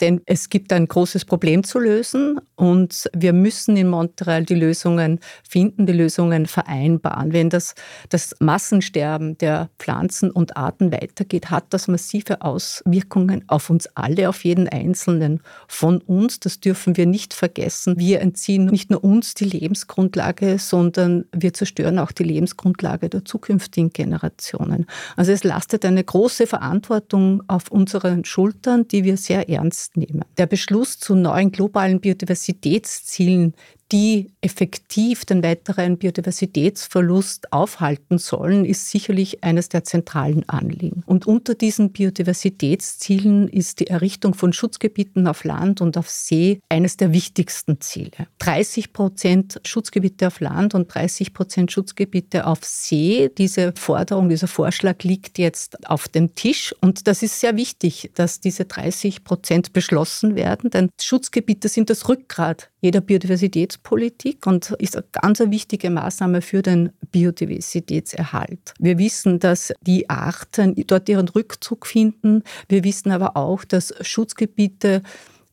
denn 0.01 0.21
es 0.25 0.49
gibt 0.49 0.73
ein 0.73 0.87
großes 0.87 1.25
Problem 1.25 1.63
zu 1.63 1.79
lösen 1.79 2.39
und 2.55 3.09
wir 3.15 3.31
müssen 3.31 3.77
in 3.77 3.87
Montreal 3.87 4.43
die 4.43 4.55
Lösungen 4.55 5.19
finden, 5.47 5.85
die 5.85 5.93
Lösungen 5.93 6.47
vereinbaren. 6.47 7.31
Wenn 7.31 7.49
das, 7.49 7.75
das 8.09 8.35
Massensterben 8.39 9.37
der 9.37 9.69
Pflanzen 9.77 10.31
und 10.31 10.57
Arten 10.57 10.91
weitergeht, 10.91 11.51
hat 11.51 11.65
das 11.69 11.87
massive 11.87 12.41
Auswirkungen 12.41 13.43
auf 13.47 13.69
uns 13.69 13.87
alle, 13.95 14.29
auf 14.29 14.43
jeden 14.43 14.67
Einzelnen 14.67 15.41
von 15.67 15.99
uns. 15.99 16.39
Das 16.39 16.59
dürfen 16.59 16.97
wir 16.97 17.05
nicht 17.05 17.33
vergessen. 17.33 17.95
Wir 17.97 18.19
entziehen 18.19 18.65
nicht 18.65 18.89
nur 18.89 19.03
uns 19.03 19.35
die 19.35 19.45
Lebensgrundlage, 19.45 20.22
sondern 20.57 21.25
wir 21.31 21.53
zerstören 21.53 21.99
auch 21.99 22.11
die 22.11 22.23
Lebensgrundlage 22.23 23.09
der 23.09 23.25
zukünftigen 23.25 23.91
Generationen. 23.91 24.85
Also 25.15 25.31
es 25.31 25.43
lastet 25.43 25.85
eine 25.85 26.03
große 26.03 26.47
Verantwortung 26.47 27.43
auf 27.47 27.69
unseren 27.69 28.25
Schultern, 28.25 28.87
die 28.87 29.03
wir 29.03 29.17
sehr 29.17 29.49
ernst 29.49 29.97
nehmen. 29.97 30.23
Der 30.37 30.47
Beschluss 30.47 30.99
zu 30.99 31.15
neuen 31.15 31.51
globalen 31.51 31.99
Biodiversitätszielen, 31.99 33.53
die 33.93 34.33
effektiv 34.41 35.23
den 35.23 35.43
weiteren 35.43 35.99
Biodiversitätsverlust 35.99 37.53
aufhalten 37.53 38.17
sollen, 38.17 38.65
ist 38.65 38.89
sicherlich 38.89 39.43
eines 39.43 39.69
der 39.69 39.83
zentralen 39.83 40.49
Anliegen. 40.49 41.03
Und 41.05 41.27
unter 41.27 41.53
diesen 41.53 41.91
Biodiversitätszielen 41.91 43.47
ist 43.47 43.79
die 43.79 43.87
Errichtung 43.87 44.33
von 44.33 44.51
Schutzgebieten 44.51 45.27
auf 45.27 45.43
Land 45.43 45.79
und 45.79 45.95
auf 45.95 46.09
See 46.09 46.59
eines 46.69 46.97
der 46.97 47.13
wichtigsten 47.13 47.81
Ziele. 47.81 48.27
30 48.39 48.93
Prozent 48.93 49.61
Schutzgebiete 49.63 50.25
auf 50.25 50.39
Land 50.39 50.73
und 50.73 50.91
30 50.91 51.31
Prozent 51.31 51.71
Schutzgebiete 51.71 52.47
auf 52.47 52.63
See. 52.63 53.29
Diese 53.37 53.73
Forderung, 53.77 54.27
dieser 54.27 54.47
Vorschlag 54.47 55.03
liegt 55.03 55.37
jetzt 55.37 55.87
auf 55.87 56.07
dem 56.07 56.33
Tisch 56.33 56.73
und 56.81 57.05
das 57.07 57.21
ist 57.21 57.39
sehr 57.39 57.57
wichtig, 57.57 58.09
dass 58.15 58.39
diese 58.39 58.65
30 58.65 59.23
Prozent 59.23 59.71
beschlossen 59.71 60.35
werden, 60.35 60.71
denn 60.71 60.89
Schutzgebiete 60.99 61.69
sind 61.69 61.91
das 61.91 62.09
Rückgrat 62.09 62.71
jeder 62.83 62.99
Biodiversitätspolitik 62.99 64.45
und 64.45 64.71
ist 64.71 64.97
eine 64.97 65.05
ganz 65.13 65.39
wichtige 65.39 65.89
Maßnahme 65.89 66.41
für 66.41 66.61
den 66.61 66.91
Biodiversitätserhalt. 67.11 68.73
Wir 68.77 68.97
wissen, 68.97 69.39
dass 69.39 69.73
die 69.81 70.09
Arten 70.09 70.75
dort 70.87 71.07
ihren 71.07 71.29
Rückzug 71.29 71.87
finden. 71.87 72.43
Wir 72.67 72.83
wissen 72.83 73.11
aber 73.11 73.37
auch, 73.37 73.63
dass 73.63 73.93
Schutzgebiete 74.01 75.01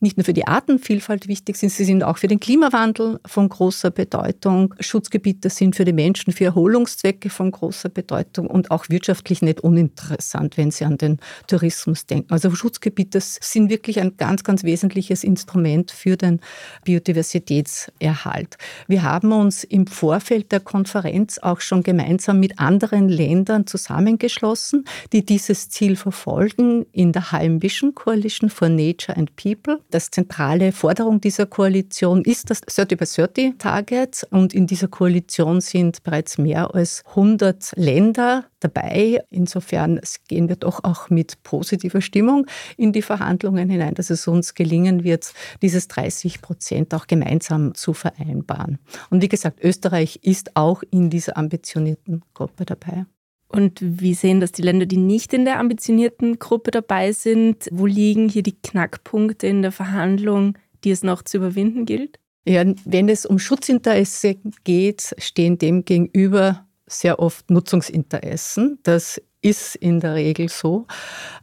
nicht 0.01 0.17
nur 0.17 0.25
für 0.25 0.33
die 0.33 0.47
Artenvielfalt 0.47 1.29
wichtig 1.29 1.57
sind, 1.57 1.71
sie 1.71 1.85
sind 1.85 2.03
auch 2.03 2.17
für 2.17 2.27
den 2.27 2.41
Klimawandel 2.41 3.21
von 3.27 3.49
großer 3.49 3.91
Bedeutung. 3.91 4.75
Schutzgebiete 4.81 5.51
sind 5.51 5.77
für 5.77 5.85
die 5.85 5.93
Menschen, 5.93 6.33
für 6.33 6.47
Erholungszwecke 6.47 7.29
von 7.29 7.51
großer 7.51 7.91
Bedeutung 7.91 8.47
und 8.47 8.71
auch 8.71 8.89
wirtschaftlich 8.89 9.43
nicht 9.43 9.61
uninteressant, 9.61 10.57
wenn 10.57 10.71
Sie 10.71 10.85
an 10.85 10.97
den 10.97 11.19
Tourismus 11.47 12.07
denken. 12.07 12.33
Also 12.33 12.51
Schutzgebiete 12.51 13.21
sind 13.21 13.69
wirklich 13.69 14.01
ein 14.01 14.17
ganz, 14.17 14.43
ganz 14.43 14.65
wesentliches 14.65 15.23
Instrument 15.23 15.91
für 15.91 16.17
den 16.17 16.41
Biodiversitätserhalt. 16.85 18.57
Wir 18.89 19.03
haben 19.03 19.33
uns 19.33 19.65
im 19.65 19.87
Vorfeld 19.87 20.51
der 20.53 20.61
Konferenz 20.61 21.39
auch 21.39 21.61
schon 21.61 21.83
gemeinsam 21.83 22.41
mit 22.41 22.59
anderen 22.59 23.09
Ländern 23.09 23.67
zusammengeschlossen, 23.67 24.85
die 25.13 25.27
dieses 25.27 25.69
Ziel 25.69 25.97
verfolgen 25.97 26.87
in 26.93 27.13
der 27.13 27.33
High 27.33 27.63
Vision 27.63 27.95
Coalition 27.95 28.49
for 28.49 28.69
Nature 28.69 29.17
and 29.17 29.35
People. 29.37 29.79
Das 29.91 30.11
zentrale 30.13 30.71
Forderung 30.71 31.21
dieser 31.21 31.47
Koalition 31.47 32.23
ist 32.23 32.49
das 32.49 32.61
30 32.61 32.97
by 32.97 33.05
30 33.05 33.59
Target 33.59 34.27
und 34.31 34.55
in 34.55 34.69
dieser 34.69 34.87
Koalition 34.87 35.61
sind 35.61 36.05
bereits 36.05 36.39
mehr 36.39 36.73
als 36.73 37.03
100 37.09 37.73
Länder 37.75 38.45
dabei. 38.61 39.21
Insofern 39.31 40.01
gehen 40.29 40.49
wir 40.49 40.55
doch 40.55 40.85
auch 40.85 41.11
mit 41.11 41.43
positiver 41.43 42.01
Stimmung 42.01 42.47
in 42.77 42.93
die 42.93 43.03
Verhandlungen 43.03 43.69
hinein, 43.69 43.95
dass 43.95 44.11
es 44.11 44.29
uns 44.29 44.55
gelingen 44.55 45.03
wird, 45.03 45.33
dieses 45.61 45.89
30 45.89 46.41
Prozent 46.41 46.95
auch 46.95 47.09
gemeinsam 47.09 47.75
zu 47.75 47.93
vereinbaren. 47.93 48.79
Und 49.11 49.23
wie 49.23 49.29
gesagt, 49.29 49.59
Österreich 49.65 50.21
ist 50.23 50.57
auch 50.57 50.85
in 50.93 51.11
dieser 51.11 51.37
ambitionierten 51.37 52.23
Gruppe 52.33 52.65
dabei. 52.65 53.07
Und 53.51 53.79
wie 53.83 54.15
sehen 54.15 54.41
das 54.41 54.53
die 54.53 54.63
Länder, 54.63 54.87
die 54.87 54.97
nicht 54.97 55.35
in 55.35 55.45
der 55.45 55.59
ambitionierten 55.59 56.39
Gruppe 56.39 56.71
dabei 56.71 57.13
sind? 57.13 57.69
Wo 57.73 57.87
liegen 57.87 58.29
hier 58.29 58.45
die 58.45 58.57
Knackpunkte 58.57 59.49
in 59.49 59.63
der 59.63 59.73
Verhandlung, 59.73 60.57
die 60.85 60.93
es 60.93 61.03
noch 61.03 61.23
zu 61.23 61.39
überwinden 61.39 61.85
gilt? 61.85 62.19
Ja, 62.47 62.65
wenn 62.85 63.09
es 63.09 63.27
um 63.27 63.39
Schutzinteresse 63.39 64.37
geht, 64.65 65.15
stehen 65.19 65.59
dem 65.59 65.85
gegenüber 65.85 66.67
sehr 66.87 67.19
oft 67.19 67.51
Nutzungsinteressen. 67.51 68.79
Das 68.83 69.21
ist 69.43 69.75
in 69.77 70.01
der 70.01 70.15
Regel 70.15 70.49
so. 70.49 70.87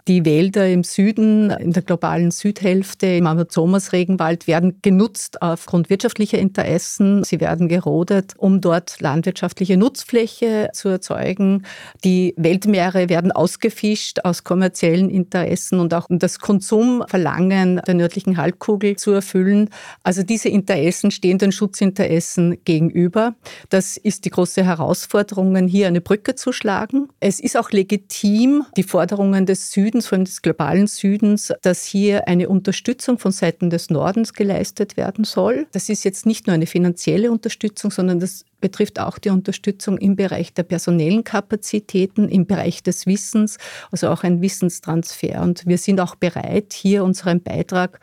Die 0.08 0.24
Wälder 0.24 0.70
im 0.70 0.84
Süden, 0.84 1.50
in 1.50 1.74
der 1.74 1.84
globalen 1.84 2.32
Südhälfte, 2.32 3.08
im 3.08 3.28
Amazonas-Regenwald 3.28 4.48
werden 4.48 4.80
genutzt 4.82 5.42
aufgrund 5.42 5.90
wirtschaftlicher 5.90 6.38
Interessen. 6.38 7.26
Sie 7.26 7.42
werden 7.42 7.68
gerodet, 7.68 8.34
um 8.38 8.62
dort 8.62 9.02
landwirtschaftliche 9.02 9.76
Nutzfläche 9.76 10.70
zu 10.74 10.88
erzeugen. 10.88 11.66
Die 12.06 12.34
Weltmeere 12.38 13.10
werden 13.10 13.34
ausgefischt 13.34 14.20
aus 14.24 14.46
kommerziellen 14.46 15.10
Interessen 15.10 15.80
und 15.80 15.94
auch 15.94 16.10
um 16.10 16.20
das 16.20 16.40
Konsumverlangen 16.40 17.82
der 17.86 17.94
nördlichen 17.96 18.38
Halbkugel 18.38 18.96
zu 18.96 19.12
erfüllen. 19.12 19.70
Also 20.04 20.24
diese 20.24 20.48
Interessen 20.48 21.12
stehen 21.12 21.38
den 21.38 21.52
Schutzinteressen 21.52 22.64
gegenüber. 22.64 23.36
Das 23.70 23.98
ist 23.98 24.24
die 24.24 24.30
große 24.30 24.64
Herausforderung, 24.64 25.68
hier 25.68 25.88
eine 25.88 26.02
Brücke 26.02 26.36
zu 26.36 26.54
schlagen. 26.54 27.10
Es 27.20 27.40
ist 27.40 27.58
auch 27.58 27.72
legitim, 27.88 28.66
die 28.76 28.84
Forderungen 28.84 29.46
des 29.46 29.72
Südens, 29.72 30.08
vor 30.08 30.18
allem 30.18 30.26
des 30.26 30.42
globalen 30.42 30.88
Südens, 30.88 31.54
dass 31.62 31.86
hier 31.86 32.28
eine 32.28 32.50
Unterstützung 32.50 33.18
von 33.18 33.32
Seiten 33.32 33.70
des 33.70 33.90
Nordens 33.90 34.34
geleistet 34.34 34.98
werden 34.98 35.24
soll. 35.24 35.68
Das 35.72 35.88
ist 35.88 36.04
jetzt 36.04 36.26
nicht 36.26 36.48
nur 36.48 36.54
eine 36.54 36.68
finanzielle 36.68 37.32
Unterstützung, 37.32 37.90
sondern 37.90 38.20
das 38.20 38.44
betrifft 38.60 39.00
auch 39.00 39.18
die 39.20 39.30
Unterstützung 39.30 39.98
im 39.98 40.18
Bereich 40.18 40.54
der 40.54 40.64
personellen 40.64 41.24
Kapazitäten, 41.24 42.28
im 42.28 42.46
Bereich 42.46 42.84
des 42.84 43.06
Wissens, 43.06 43.58
also 43.92 44.10
auch 44.10 44.24
ein 44.24 44.42
Wissenstransfer. 44.42 45.42
Und 45.42 45.66
wir 45.66 45.78
sind 45.78 46.02
auch 46.02 46.16
bereit, 46.16 46.74
hier 46.74 47.06
unseren 47.06 47.42
Beitrag 47.42 48.00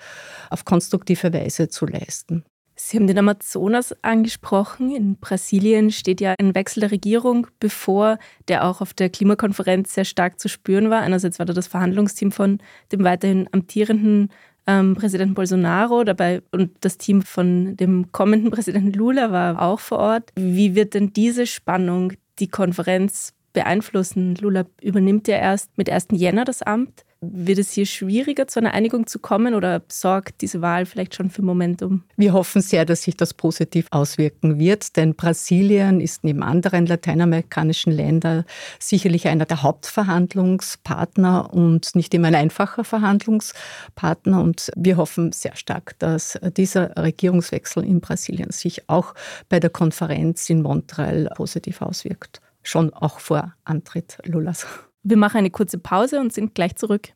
auf 0.49 0.65
konstruktive 0.65 1.33
Weise 1.33 1.69
zu 1.69 1.85
leisten. 1.85 2.45
Sie 2.87 2.99
haben 2.99 3.07
den 3.07 3.19
Amazonas 3.19 3.95
angesprochen. 4.03 4.95
In 4.95 5.17
Brasilien 5.17 5.91
steht 5.91 6.21
ja 6.21 6.35
ein 6.39 6.55
Wechsel 6.55 6.81
der 6.81 6.91
Regierung 6.91 7.47
bevor, 7.59 8.19
der 8.49 8.67
auch 8.67 8.83
auf 8.83 8.93
der 8.93 9.09
Klimakonferenz 9.09 9.95
sehr 9.95 10.05
stark 10.05 10.39
zu 10.39 10.51
spüren 10.51 10.91
war. 10.91 11.01
Einerseits 11.01 11.39
war 11.39 11.47
da 11.47 11.55
das 11.55 11.67
Verhandlungsteam 11.67 12.31
von 12.31 12.59
dem 12.93 13.03
weiterhin 13.03 13.49
amtierenden 13.53 14.29
ähm, 14.67 14.97
Präsidenten 14.97 15.33
Bolsonaro 15.33 16.05
dabei 16.05 16.43
und 16.53 16.73
das 16.81 16.99
Team 16.99 17.23
von 17.23 17.75
dem 17.75 18.13
kommenden 18.13 18.51
Präsidenten 18.51 18.93
Lula 18.93 19.33
war 19.33 19.63
auch 19.63 19.81
vor 19.81 19.99
Ort. 19.99 20.31
Wie 20.37 20.75
wird 20.75 20.93
denn 20.93 21.15
diese 21.15 21.47
Spannung 21.47 22.13
die 22.39 22.49
Konferenz 22.49 23.33
beeinflussen? 23.55 24.35
Lula 24.35 24.67
übernimmt 24.83 25.27
ja 25.27 25.39
erst 25.39 25.71
mit 25.79 25.89
1. 25.89 26.09
Jänner 26.13 26.45
das 26.45 26.61
Amt. 26.61 27.07
Wird 27.33 27.59
es 27.59 27.73
hier 27.73 27.87
schwieriger, 27.87 28.47
zu 28.47 28.61
einer 28.61 28.73
Einigung 28.75 29.07
zu 29.07 29.19
kommen 29.19 29.55
oder 29.55 29.83
sorgt 29.89 30.41
diese 30.41 30.61
Wahl 30.61 30.87
vielleicht 30.87 31.15
schon 31.15 31.31
für 31.31 31.43
Momentum? 31.43 32.03
Wir 32.17 32.33
hoffen 32.33 32.63
sehr, 32.63 32.85
dass 32.85 33.03
sich 33.03 33.17
das 33.17 33.35
positiv 33.35 33.87
auswirken 33.91 34.59
wird, 34.59 34.97
denn 34.97 35.15
Brasilien 35.15 36.01
ist 36.01 36.25
neben 36.25 36.43
anderen 36.43 36.87
lateinamerikanischen 36.87 37.93
Ländern 37.93 38.45
sicherlich 38.79 39.29
einer 39.29 39.45
der 39.45 39.63
Hauptverhandlungspartner 39.63 41.53
und 41.53 41.95
nicht 41.95 42.15
immer 42.15 42.29
ein 42.29 42.35
einfacher 42.35 42.85
Verhandlungspartner. 42.85 44.41
Und 44.41 44.71
wir 44.77 44.97
hoffen 44.97 45.33
sehr 45.33 45.57
stark, 45.57 45.99
dass 45.99 46.39
dieser 46.57 46.97
Regierungswechsel 46.97 47.85
in 47.85 48.01
Brasilien 48.01 48.51
sich 48.51 48.89
auch 48.89 49.15
bei 49.49 49.61
der 49.61 49.71
Konferenz 49.71 50.49
in 50.51 50.63
Montreal 50.63 51.31
positiv 51.37 51.83
auswirkt. 51.83 52.41
Schon 52.63 52.93
auch 52.95 53.19
vor 53.19 53.55
Antritt 53.65 54.19
Lulas. 54.25 54.67
Wir 55.07 55.19
machen 55.19 55.37
eine 55.37 55.51
kurze 55.51 55.77
Pause 55.77 56.19
und 56.19 56.33
sind 56.33 56.55
gleich 56.55 56.77
zurück. 56.77 57.11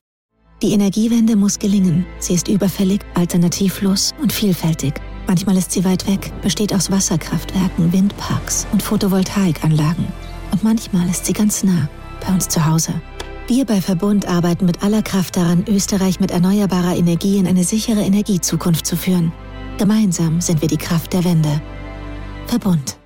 Die 0.61 0.73
Energiewende 0.73 1.37
muss 1.37 1.59
gelingen. 1.59 2.05
Sie 2.19 2.35
ist 2.35 2.49
überfällig, 2.49 3.01
alternativlos 3.15 4.13
und 4.21 4.31
vielfältig. 4.31 4.95
Manchmal 5.27 5.57
ist 5.57 5.73
sie 5.73 5.85
weit 5.85 6.07
weg, 6.07 6.31
besteht 6.43 6.75
aus 6.75 6.91
Wasserkraftwerken, 6.91 7.93
Windparks 7.93 8.67
und 8.73 8.83
Photovoltaikanlagen. 8.83 10.05
Und 10.53 10.63
manchmal 10.63 11.09
ist 11.09 11.25
sie 11.25 11.33
ganz 11.33 11.65
nah, 11.65 11.89
bei 12.27 12.33
uns 12.33 12.49
zu 12.49 12.67
Hause. 12.67 12.93
Wir 13.47 13.65
bei 13.65 13.81
Verbund 13.81 14.29
arbeiten 14.29 14.67
mit 14.67 14.83
aller 14.83 15.03
Kraft 15.03 15.37
daran, 15.37 15.65
Österreich 15.67 16.21
mit 16.21 16.31
erneuerbarer 16.31 16.97
Energie 16.97 17.39
in 17.39 17.47
eine 17.47 17.65
sichere 17.65 18.03
Energiezukunft 18.03 18.85
zu 18.85 18.97
führen. 18.97 19.33
Gemeinsam 19.79 20.43
sind 20.43 20.61
wir 20.61 20.69
die 20.69 20.77
Kraft 20.77 21.15
der 21.15 21.25
Wende. 21.25 21.63
Verbund. 22.49 22.99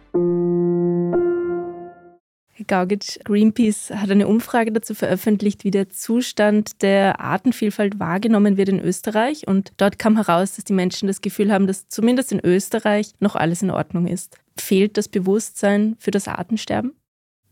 Gaugic, 2.66 3.20
Greenpeace 3.24 3.90
hat 3.90 4.10
eine 4.10 4.28
Umfrage 4.28 4.72
dazu 4.72 4.94
veröffentlicht, 4.94 5.64
wie 5.64 5.70
der 5.70 5.88
Zustand 5.90 6.82
der 6.82 7.20
Artenvielfalt 7.20 7.98
wahrgenommen 7.98 8.56
wird 8.56 8.68
in 8.68 8.80
Österreich. 8.80 9.46
Und 9.46 9.72
dort 9.76 9.98
kam 9.98 10.16
heraus, 10.16 10.56
dass 10.56 10.64
die 10.64 10.72
Menschen 10.72 11.06
das 11.06 11.20
Gefühl 11.20 11.52
haben, 11.52 11.66
dass 11.66 11.88
zumindest 11.88 12.32
in 12.32 12.40
Österreich 12.40 13.12
noch 13.20 13.36
alles 13.36 13.62
in 13.62 13.70
Ordnung 13.70 14.06
ist. 14.06 14.38
Fehlt 14.56 14.96
das 14.96 15.08
Bewusstsein 15.08 15.96
für 15.98 16.10
das 16.10 16.28
Artensterben? 16.28 16.92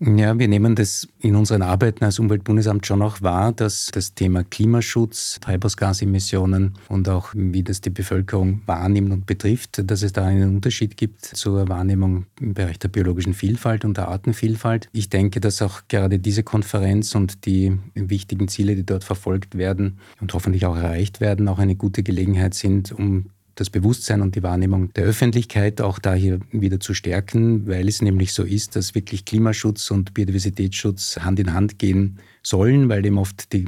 Ja, 0.02 0.38
wir 0.38 0.48
nehmen 0.48 0.74
das 0.76 1.06
in 1.18 1.36
unseren 1.36 1.60
Arbeiten 1.60 2.04
als 2.04 2.18
Umweltbundesamt 2.18 2.86
schon 2.86 3.02
auch 3.02 3.20
wahr, 3.20 3.52
dass 3.52 3.90
das 3.92 4.14
Thema 4.14 4.44
Klimaschutz, 4.44 5.38
Treibhausgasemissionen 5.42 6.78
und 6.88 7.06
auch 7.10 7.32
wie 7.34 7.62
das 7.62 7.82
die 7.82 7.90
Bevölkerung 7.90 8.62
wahrnimmt 8.64 9.12
und 9.12 9.26
betrifft, 9.26 9.82
dass 9.84 10.02
es 10.02 10.14
da 10.14 10.24
einen 10.24 10.54
Unterschied 10.54 10.96
gibt 10.96 11.26
zur 11.26 11.68
Wahrnehmung 11.68 12.24
im 12.40 12.54
Bereich 12.54 12.78
der 12.78 12.88
biologischen 12.88 13.34
Vielfalt 13.34 13.84
und 13.84 13.98
der 13.98 14.08
Artenvielfalt. 14.08 14.88
Ich 14.92 15.10
denke, 15.10 15.38
dass 15.38 15.60
auch 15.60 15.82
gerade 15.88 16.18
diese 16.18 16.44
Konferenz 16.44 17.14
und 17.14 17.44
die 17.44 17.76
wichtigen 17.94 18.48
Ziele, 18.48 18.76
die 18.76 18.86
dort 18.86 19.04
verfolgt 19.04 19.58
werden 19.58 19.98
und 20.18 20.32
hoffentlich 20.32 20.64
auch 20.64 20.76
erreicht 20.76 21.20
werden, 21.20 21.46
auch 21.46 21.58
eine 21.58 21.76
gute 21.76 22.02
Gelegenheit 22.02 22.54
sind, 22.54 22.90
um 22.90 23.26
das 23.60 23.68
Bewusstsein 23.68 24.22
und 24.22 24.34
die 24.36 24.42
Wahrnehmung 24.42 24.92
der 24.94 25.04
Öffentlichkeit 25.04 25.82
auch 25.82 25.98
da 25.98 26.14
hier 26.14 26.40
wieder 26.50 26.80
zu 26.80 26.94
stärken, 26.94 27.68
weil 27.68 27.88
es 27.88 28.00
nämlich 28.00 28.32
so 28.32 28.42
ist, 28.42 28.74
dass 28.74 28.94
wirklich 28.94 29.26
Klimaschutz 29.26 29.90
und 29.90 30.14
Biodiversitätsschutz 30.14 31.18
Hand 31.18 31.38
in 31.38 31.52
Hand 31.52 31.78
gehen 31.78 32.18
sollen, 32.42 32.88
weil 32.88 33.04
eben 33.04 33.18
oft 33.18 33.52
die 33.52 33.66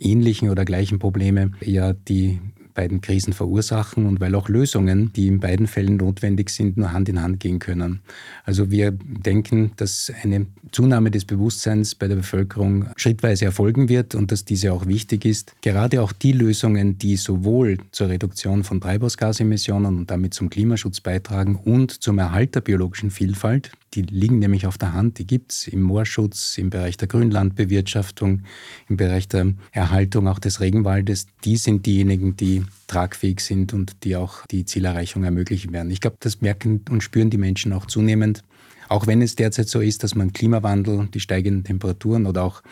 ähnlichen 0.00 0.50
oder 0.50 0.64
gleichen 0.64 0.98
Probleme 0.98 1.52
ja 1.60 1.92
die 1.92 2.40
beiden 2.78 3.00
Krisen 3.00 3.32
verursachen 3.32 4.06
und 4.06 4.20
weil 4.20 4.36
auch 4.36 4.48
Lösungen, 4.48 5.12
die 5.12 5.26
in 5.26 5.40
beiden 5.40 5.66
Fällen 5.66 5.96
notwendig 5.96 6.48
sind, 6.50 6.76
nur 6.76 6.92
Hand 6.92 7.08
in 7.08 7.20
Hand 7.20 7.40
gehen 7.40 7.58
können. 7.58 7.98
Also 8.44 8.70
wir 8.70 8.92
denken, 8.92 9.72
dass 9.74 10.12
eine 10.22 10.46
Zunahme 10.70 11.10
des 11.10 11.24
Bewusstseins 11.24 11.96
bei 11.96 12.06
der 12.06 12.14
Bevölkerung 12.14 12.86
schrittweise 12.94 13.46
erfolgen 13.46 13.88
wird 13.88 14.14
und 14.14 14.30
dass 14.30 14.44
diese 14.44 14.72
auch 14.72 14.86
wichtig 14.86 15.24
ist. 15.24 15.56
Gerade 15.60 16.00
auch 16.02 16.12
die 16.12 16.30
Lösungen, 16.30 16.98
die 16.98 17.16
sowohl 17.16 17.78
zur 17.90 18.10
Reduktion 18.10 18.62
von 18.62 18.80
Treibhausgasemissionen 18.80 19.98
und 19.98 20.10
damit 20.12 20.32
zum 20.32 20.48
Klimaschutz 20.48 21.00
beitragen 21.00 21.56
und 21.56 21.90
zum 21.90 22.20
Erhalt 22.20 22.54
der 22.54 22.60
biologischen 22.60 23.10
Vielfalt, 23.10 23.72
die 23.94 24.02
liegen 24.02 24.38
nämlich 24.38 24.66
auf 24.66 24.78
der 24.78 24.92
Hand, 24.92 25.18
die 25.18 25.26
gibt 25.26 25.52
es 25.52 25.68
im 25.68 25.82
Moorschutz, 25.82 26.58
im 26.58 26.70
Bereich 26.70 26.96
der 26.96 27.08
Grünlandbewirtschaftung, 27.08 28.42
im 28.88 28.96
Bereich 28.96 29.28
der 29.28 29.54
Erhaltung 29.72 30.28
auch 30.28 30.38
des 30.38 30.60
Regenwaldes. 30.60 31.26
Die 31.44 31.56
sind 31.56 31.86
diejenigen, 31.86 32.36
die 32.36 32.64
tragfähig 32.86 33.40
sind 33.40 33.72
und 33.72 34.04
die 34.04 34.16
auch 34.16 34.46
die 34.46 34.64
Zielerreichung 34.64 35.24
ermöglichen 35.24 35.72
werden. 35.72 35.90
Ich 35.90 36.00
glaube, 36.00 36.16
das 36.20 36.40
merken 36.40 36.84
und 36.90 37.02
spüren 37.02 37.30
die 37.30 37.38
Menschen 37.38 37.72
auch 37.72 37.86
zunehmend. 37.86 38.42
Auch 38.88 39.06
wenn 39.06 39.22
es 39.22 39.36
derzeit 39.36 39.68
so 39.68 39.80
ist, 39.80 40.02
dass 40.02 40.14
man 40.14 40.32
Klimawandel, 40.32 41.08
die 41.12 41.20
steigenden 41.20 41.64
Temperaturen 41.64 42.26
oder 42.26 42.42
auch 42.42 42.62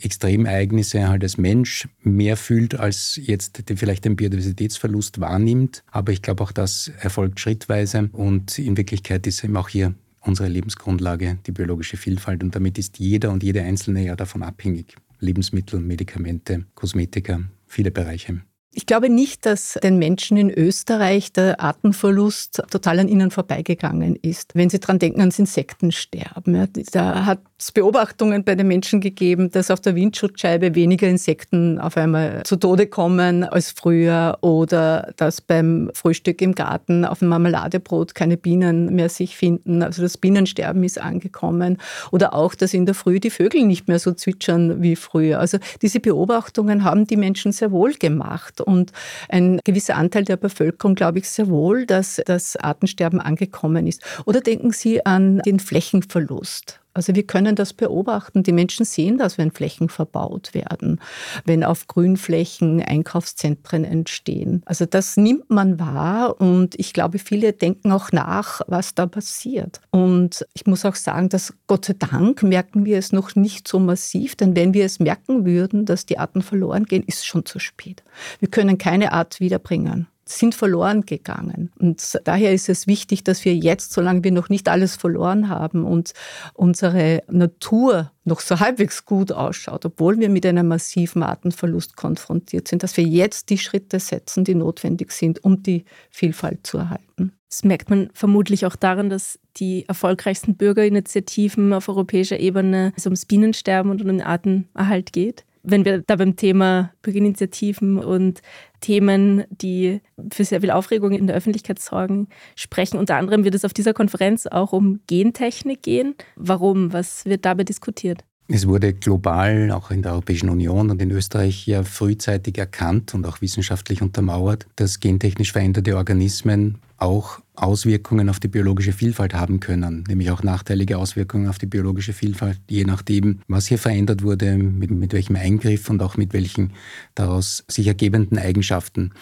Extremereignisse 0.00 1.08
halt 1.08 1.22
als 1.22 1.38
Mensch 1.38 1.88
mehr 2.02 2.36
fühlt, 2.36 2.74
als 2.74 3.18
jetzt 3.22 3.62
vielleicht 3.76 4.04
den 4.04 4.16
Biodiversitätsverlust 4.16 5.20
wahrnimmt. 5.20 5.84
Aber 5.90 6.12
ich 6.12 6.22
glaube, 6.22 6.42
auch 6.42 6.52
das 6.52 6.90
erfolgt 7.00 7.40
schrittweise 7.40 8.10
und 8.12 8.58
in 8.58 8.76
Wirklichkeit 8.76 9.26
ist 9.26 9.44
eben 9.44 9.56
auch 9.56 9.68
hier 9.68 9.94
unsere 10.26 10.48
Lebensgrundlage, 10.48 11.38
die 11.46 11.52
biologische 11.52 11.96
Vielfalt. 11.96 12.42
Und 12.42 12.54
damit 12.54 12.78
ist 12.78 12.98
jeder 12.98 13.30
und 13.30 13.42
jede 13.42 13.62
Einzelne 13.62 14.04
ja 14.04 14.16
davon 14.16 14.42
abhängig. 14.42 14.96
Lebensmittel, 15.20 15.80
Medikamente, 15.80 16.64
Kosmetika, 16.74 17.40
viele 17.66 17.90
Bereiche. 17.90 18.42
Ich 18.76 18.86
glaube 18.86 19.08
nicht, 19.08 19.46
dass 19.46 19.78
den 19.82 19.98
Menschen 19.98 20.36
in 20.36 20.50
Österreich 20.50 21.32
der 21.32 21.60
Artenverlust 21.60 22.60
total 22.70 22.98
an 22.98 23.08
ihnen 23.08 23.30
vorbeigegangen 23.30 24.16
ist. 24.16 24.56
Wenn 24.56 24.68
Sie 24.68 24.80
daran 24.80 24.98
denken, 24.98 25.20
ans 25.20 25.38
Insektensterben. 25.38 26.68
Da 26.90 27.24
hat 27.24 27.40
es 27.64 27.72
Beobachtungen 27.72 28.44
bei 28.44 28.54
den 28.54 28.68
Menschen 28.68 29.00
gegeben, 29.00 29.50
dass 29.50 29.70
auf 29.70 29.80
der 29.80 29.94
Windschutzscheibe 29.94 30.74
weniger 30.74 31.08
Insekten 31.08 31.78
auf 31.78 31.96
einmal 31.96 32.42
zu 32.44 32.56
Tode 32.56 32.86
kommen 32.86 33.42
als 33.42 33.70
früher 33.70 34.38
oder 34.42 35.12
dass 35.16 35.40
beim 35.40 35.90
Frühstück 35.94 36.42
im 36.42 36.54
Garten 36.54 37.06
auf 37.06 37.20
dem 37.20 37.28
Marmeladebrot 37.28 38.14
keine 38.14 38.36
Bienen 38.36 38.94
mehr 38.94 39.08
sich 39.08 39.36
finden. 39.36 39.82
Also 39.82 40.02
das 40.02 40.18
Bienensterben 40.18 40.84
ist 40.84 41.00
angekommen. 41.00 41.78
Oder 42.10 42.34
auch, 42.34 42.54
dass 42.54 42.74
in 42.74 42.84
der 42.84 42.94
Früh 42.94 43.18
die 43.18 43.30
Vögel 43.30 43.64
nicht 43.64 43.88
mehr 43.88 43.98
so 43.98 44.12
zwitschern 44.12 44.82
wie 44.82 44.96
früher. 44.96 45.40
Also 45.40 45.58
diese 45.80 46.00
Beobachtungen 46.00 46.84
haben 46.84 47.06
die 47.06 47.16
Menschen 47.16 47.52
sehr 47.52 47.72
wohl 47.72 47.94
gemacht. 47.94 48.60
Und 48.60 48.92
ein 49.30 49.60
gewisser 49.64 49.96
Anteil 49.96 50.24
der 50.24 50.36
Bevölkerung, 50.36 50.94
glaube 50.94 51.18
ich, 51.18 51.28
sehr 51.30 51.48
wohl, 51.48 51.86
dass 51.86 52.20
das 52.26 52.56
Artensterben 52.56 53.20
angekommen 53.20 53.86
ist. 53.86 54.02
Oder 54.26 54.42
denken 54.42 54.72
Sie 54.72 55.04
an 55.06 55.38
den 55.38 55.60
Flächenverlust. 55.60 56.83
Also 56.94 57.14
wir 57.14 57.24
können 57.24 57.56
das 57.56 57.72
beobachten. 57.72 58.42
Die 58.44 58.52
Menschen 58.52 58.86
sehen 58.86 59.18
das, 59.18 59.36
wenn 59.36 59.50
Flächen 59.50 59.88
verbaut 59.88 60.54
werden, 60.54 61.00
wenn 61.44 61.64
auf 61.64 61.88
Grünflächen 61.88 62.80
Einkaufszentren 62.82 63.84
entstehen. 63.84 64.62
Also 64.64 64.86
das 64.86 65.16
nimmt 65.16 65.50
man 65.50 65.78
wahr 65.80 66.40
und 66.40 66.78
ich 66.78 66.92
glaube, 66.92 67.18
viele 67.18 67.52
denken 67.52 67.92
auch 67.92 68.12
nach, 68.12 68.60
was 68.68 68.94
da 68.94 69.06
passiert. 69.06 69.80
Und 69.90 70.46
ich 70.54 70.66
muss 70.66 70.84
auch 70.84 70.94
sagen, 70.94 71.28
dass 71.28 71.52
Gott 71.66 71.84
sei 71.86 71.94
Dank 71.98 72.42
merken 72.42 72.84
wir 72.84 72.98
es 72.98 73.12
noch 73.12 73.34
nicht 73.34 73.66
so 73.66 73.78
massiv, 73.78 74.36
denn 74.36 74.54
wenn 74.54 74.72
wir 74.72 74.84
es 74.84 75.00
merken 75.00 75.44
würden, 75.44 75.84
dass 75.84 76.06
die 76.06 76.18
Arten 76.18 76.42
verloren 76.42 76.84
gehen, 76.84 77.02
ist 77.02 77.18
es 77.18 77.24
schon 77.24 77.44
zu 77.44 77.58
spät. 77.58 78.04
Wir 78.38 78.48
können 78.48 78.78
keine 78.78 79.12
Art 79.12 79.40
wiederbringen 79.40 80.06
sind 80.26 80.54
verloren 80.54 81.04
gegangen. 81.04 81.70
Und 81.78 82.18
daher 82.24 82.52
ist 82.52 82.68
es 82.68 82.86
wichtig, 82.86 83.24
dass 83.24 83.44
wir 83.44 83.54
jetzt, 83.54 83.92
solange 83.92 84.24
wir 84.24 84.32
noch 84.32 84.48
nicht 84.48 84.68
alles 84.68 84.96
verloren 84.96 85.48
haben 85.48 85.84
und 85.84 86.12
unsere 86.54 87.22
Natur 87.28 88.10
noch 88.24 88.40
so 88.40 88.58
halbwegs 88.60 89.04
gut 89.04 89.32
ausschaut, 89.32 89.84
obwohl 89.84 90.18
wir 90.18 90.30
mit 90.30 90.46
einem 90.46 90.68
massiven 90.68 91.22
Artenverlust 91.22 91.96
konfrontiert 91.96 92.68
sind, 92.68 92.82
dass 92.82 92.96
wir 92.96 93.04
jetzt 93.04 93.50
die 93.50 93.58
Schritte 93.58 94.00
setzen, 94.00 94.44
die 94.44 94.54
notwendig 94.54 95.12
sind, 95.12 95.44
um 95.44 95.62
die 95.62 95.84
Vielfalt 96.10 96.66
zu 96.66 96.78
erhalten. 96.78 97.32
Das 97.48 97.62
merkt 97.62 97.90
man 97.90 98.10
vermutlich 98.14 98.66
auch 98.66 98.76
daran, 98.76 99.10
dass 99.10 99.38
die 99.58 99.86
erfolgreichsten 99.86 100.56
Bürgerinitiativen 100.56 101.72
auf 101.72 101.88
europäischer 101.88 102.40
Ebene 102.40 102.92
es 102.96 103.06
ums 103.06 103.26
Bienensterben 103.26 103.90
und 103.90 104.00
um 104.00 104.08
den 104.08 104.22
Artenerhalt 104.22 105.12
geht 105.12 105.44
wenn 105.64 105.84
wir 105.84 106.02
da 106.02 106.16
beim 106.16 106.36
Thema 106.36 106.92
Bürgerinitiativen 107.02 107.98
und 107.98 108.42
Themen, 108.80 109.44
die 109.50 110.00
für 110.30 110.44
sehr 110.44 110.60
viel 110.60 110.70
Aufregung 110.70 111.12
in 111.12 111.26
der 111.26 111.34
Öffentlichkeit 111.34 111.78
sorgen, 111.78 112.28
sprechen. 112.54 112.98
Unter 112.98 113.16
anderem 113.16 113.44
wird 113.44 113.54
es 113.54 113.64
auf 113.64 113.72
dieser 113.72 113.94
Konferenz 113.94 114.46
auch 114.46 114.72
um 114.72 115.00
Gentechnik 115.06 115.82
gehen. 115.82 116.14
Warum? 116.36 116.92
Was 116.92 117.24
wird 117.24 117.44
dabei 117.44 117.64
diskutiert? 117.64 118.22
Es 118.46 118.68
wurde 118.68 118.92
global, 118.92 119.70
auch 119.70 119.90
in 119.90 120.02
der 120.02 120.12
Europäischen 120.12 120.50
Union 120.50 120.90
und 120.90 121.00
in 121.00 121.10
Österreich 121.10 121.66
ja 121.66 121.82
frühzeitig 121.82 122.58
erkannt 122.58 123.14
und 123.14 123.26
auch 123.26 123.40
wissenschaftlich 123.40 124.02
untermauert, 124.02 124.66
dass 124.76 125.00
gentechnisch 125.00 125.52
veränderte 125.52 125.96
Organismen 125.96 126.78
auch 126.98 127.40
Auswirkungen 127.54 128.28
auf 128.28 128.40
die 128.40 128.48
biologische 128.48 128.92
Vielfalt 128.92 129.34
haben 129.34 129.60
können, 129.60 130.04
nämlich 130.08 130.30
auch 130.30 130.42
nachteilige 130.42 130.98
Auswirkungen 130.98 131.48
auf 131.48 131.58
die 131.58 131.66
biologische 131.66 132.12
Vielfalt, 132.12 132.60
je 132.68 132.84
nachdem, 132.84 133.40
was 133.46 133.66
hier 133.66 133.78
verändert 133.78 134.22
wurde, 134.22 134.56
mit, 134.56 134.90
mit 134.90 135.12
welchem 135.12 135.36
Eingriff 135.36 135.88
und 135.88 136.02
auch 136.02 136.16
mit 136.16 136.32
welchen 136.32 136.72
daraus 137.14 137.64
sich 137.68 137.86
ergebenden 137.86 138.38
Eigenschaften. 138.38 139.12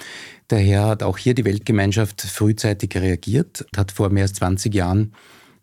Daher 0.49 0.87
hat 0.87 1.03
auch 1.03 1.19
hier 1.19 1.35
die 1.35 1.45
Weltgemeinschaft 1.45 2.23
frühzeitig 2.23 2.97
reagiert, 2.97 3.67
hat 3.77 3.93
vor 3.93 4.11
mehr 4.11 4.25
als 4.25 4.35
20 4.35 4.75
Jahren 4.75 5.13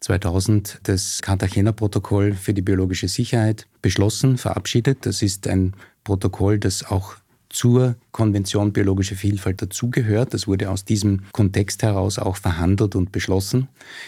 2000 0.02 0.80
das 0.84 1.22
Cartagena-Protokoll 1.22 2.34
für 2.34 2.54
die 2.54 2.62
biologische 2.62 3.08
Sicherheit 3.08 3.68
beschlossen, 3.82 4.38
verabschiedet. 4.38 5.06
Das 5.06 5.22
ist 5.22 5.48
ein 5.48 5.74
Protokoll, 6.04 6.60
das 6.60 6.86
auch 6.86 7.16
zur 7.50 7.96
Konvention 8.12 8.74
biologische 8.74 9.16
Vielfalt 9.16 9.62
dazugehört. 9.62 10.34
Das 10.34 10.48
wurde 10.48 10.70
aus 10.70 10.86
diesem 10.86 11.24
Kontext 11.32 11.84
heraus 11.84 12.20
auch 12.20 12.38
verhandelt 12.38 12.96
und 12.96 13.12
beschlossen. 13.12 13.68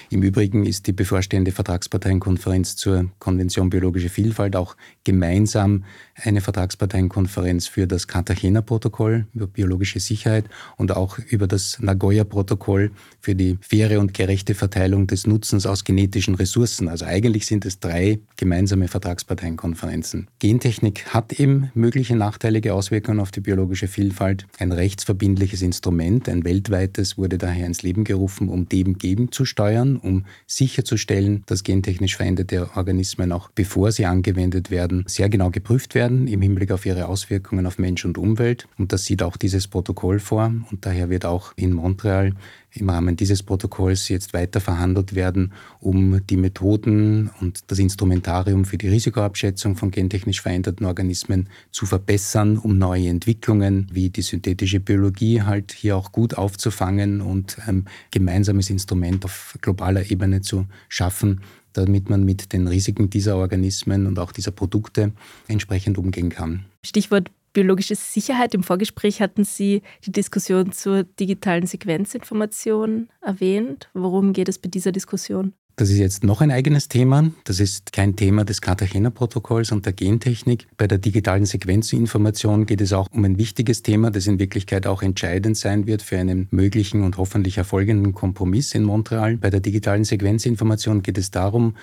Im 0.09 0.21
Übrigen 0.21 0.65
ist 0.65 0.87
die 0.87 0.93
bevorstehende 0.93 1.51
Vertragsparteienkonferenz 1.51 2.75
zur 2.75 3.09
Konvention 3.19 3.69
biologische 3.69 4.09
Vielfalt 4.09 4.55
auch 4.55 4.77
gemeinsam 5.03 5.85
eine 6.23 6.41
Vertragsparteienkonferenz 6.41 7.67
für 7.67 7.87
das 7.87 8.07
Cartagena-Protokoll 8.07 9.25
über 9.33 9.47
biologische 9.47 9.99
Sicherheit 9.99 10.45
und 10.77 10.91
auch 10.91 11.17
über 11.19 11.47
das 11.47 11.79
Nagoya-Protokoll 11.79 12.91
für 13.19 13.35
die 13.35 13.57
faire 13.61 13.99
und 13.99 14.13
gerechte 14.13 14.55
Verteilung 14.55 15.07
des 15.07 15.27
Nutzens 15.27 15.65
aus 15.65 15.83
genetischen 15.83 16.35
Ressourcen. 16.35 16.87
Also 16.87 17.05
eigentlich 17.05 17.45
sind 17.45 17.65
es 17.65 17.79
drei 17.79 18.19
gemeinsame 18.37 18.87
Vertragsparteienkonferenzen. 18.87 20.27
Gentechnik 20.39 21.05
hat 21.13 21.33
eben 21.33 21.71
mögliche 21.73 22.15
nachteilige 22.15 22.73
Auswirkungen 22.73 23.19
auf 23.19 23.31
die 23.31 23.41
biologische 23.41 23.87
Vielfalt. 23.87 24.45
Ein 24.59 24.71
rechtsverbindliches 24.71 25.61
Instrument, 25.61 26.29
ein 26.29 26.43
weltweites, 26.43 27.17
wurde 27.17 27.37
daher 27.37 27.65
ins 27.65 27.81
Leben 27.81 28.03
gerufen, 28.03 28.49
um 28.49 28.67
dem 28.67 28.97
gegenzusteuern, 28.97 29.97
um 29.97 30.25
sicherzustellen, 30.47 31.43
dass 31.47 31.63
gentechnisch 31.63 32.17
veränderte 32.17 32.69
Organismen 32.75 33.31
auch 33.31 33.49
bevor 33.53 33.91
sie 33.91 34.05
angewendet 34.05 34.71
werden, 34.71 35.03
sehr 35.07 35.29
genau 35.29 35.49
geprüft 35.49 35.95
werden 35.95 36.10
im 36.27 36.41
Hinblick 36.41 36.71
auf 36.71 36.85
ihre 36.85 37.07
Auswirkungen 37.07 37.65
auf 37.65 37.79
Mensch 37.79 38.05
und 38.05 38.17
Umwelt. 38.17 38.67
Und 38.77 38.93
das 38.93 39.05
sieht 39.05 39.23
auch 39.23 39.37
dieses 39.37 39.67
Protokoll 39.67 40.19
vor. 40.19 40.53
Und 40.69 40.85
daher 40.85 41.09
wird 41.09 41.25
auch 41.25 41.53
in 41.55 41.73
Montreal 41.73 42.33
im 42.73 42.89
Rahmen 42.89 43.15
dieses 43.15 43.43
Protokolls 43.43 44.07
jetzt 44.09 44.33
weiter 44.33 44.61
verhandelt 44.61 45.13
werden, 45.13 45.53
um 45.79 46.25
die 46.27 46.37
Methoden 46.37 47.29
und 47.41 47.59
das 47.67 47.79
Instrumentarium 47.79 48.65
für 48.65 48.77
die 48.77 48.87
Risikoabschätzung 48.87 49.75
von 49.75 49.91
gentechnisch 49.91 50.41
veränderten 50.41 50.85
Organismen 50.85 51.49
zu 51.71 51.85
verbessern, 51.85 52.57
um 52.57 52.77
neue 52.77 53.09
Entwicklungen 53.09 53.87
wie 53.91 54.09
die 54.09 54.21
synthetische 54.21 54.79
Biologie 54.79 55.41
halt 55.41 55.73
hier 55.73 55.97
auch 55.97 56.11
gut 56.11 56.35
aufzufangen 56.35 57.21
und 57.21 57.57
ein 57.67 57.85
gemeinsames 58.11 58.69
Instrument 58.69 59.25
auf 59.25 59.57
globaler 59.61 60.09
Ebene 60.09 60.41
zu 60.41 60.65
schaffen, 60.87 61.41
damit 61.73 62.09
man 62.09 62.23
mit 62.23 62.53
den 62.53 62.67
Risiken 62.67 63.09
dieser 63.09 63.37
Organismen 63.37 64.07
und 64.07 64.19
auch 64.19 64.31
dieser 64.31 64.51
Produkte 64.51 65.11
entsprechend 65.47 65.97
umgehen 65.97 66.29
kann. 66.29 66.65
Stichwort 66.83 67.31
biologische 67.53 67.95
Sicherheit. 67.95 68.53
Im 68.53 68.63
Vorgespräch 68.63 69.21
hatten 69.21 69.43
Sie 69.43 69.81
die 70.05 70.11
Diskussion 70.11 70.71
zur 70.71 71.03
digitalen 71.03 71.65
Sequenzinformation 71.65 73.09
erwähnt. 73.21 73.89
Worum 73.93 74.33
geht 74.33 74.49
es 74.49 74.57
bei 74.57 74.69
dieser 74.69 74.91
Diskussion? 74.91 75.53
Das 75.81 75.89
ist 75.89 75.97
jetzt 75.97 76.23
noch 76.23 76.41
ein 76.41 76.51
eigenes 76.51 76.89
Thema. 76.89 77.31
Das 77.43 77.59
ist 77.59 77.91
kein 77.91 78.15
Thema 78.15 78.45
des 78.45 78.61
Cartagena-Protokolls 78.61 79.71
und 79.71 79.83
der 79.87 79.93
Gentechnik. 79.93 80.67
Bei 80.77 80.85
der 80.85 80.99
digitalen 80.99 81.47
Sequenzinformation 81.47 82.67
geht 82.67 82.81
es 82.81 82.93
auch 82.93 83.07
um 83.11 83.25
ein 83.25 83.39
wichtiges 83.39 83.81
Thema, 83.81 84.11
das 84.11 84.27
in 84.27 84.37
Wirklichkeit 84.37 84.85
auch 84.85 85.01
entscheidend 85.01 85.57
sein 85.57 85.87
wird 85.87 86.03
für 86.03 86.19
einen 86.19 86.47
möglichen 86.51 87.03
und 87.03 87.17
hoffentlich 87.17 87.57
erfolgenden 87.57 88.13
Kompromiss 88.13 88.75
in 88.75 88.83
Montreal. 88.83 89.37
Bei 89.37 89.49
der 89.49 89.59
digitalen 89.59 90.03
Sequenzinformation 90.03 91.01
geht 91.01 91.17
es 91.17 91.31
darum, 91.31 91.73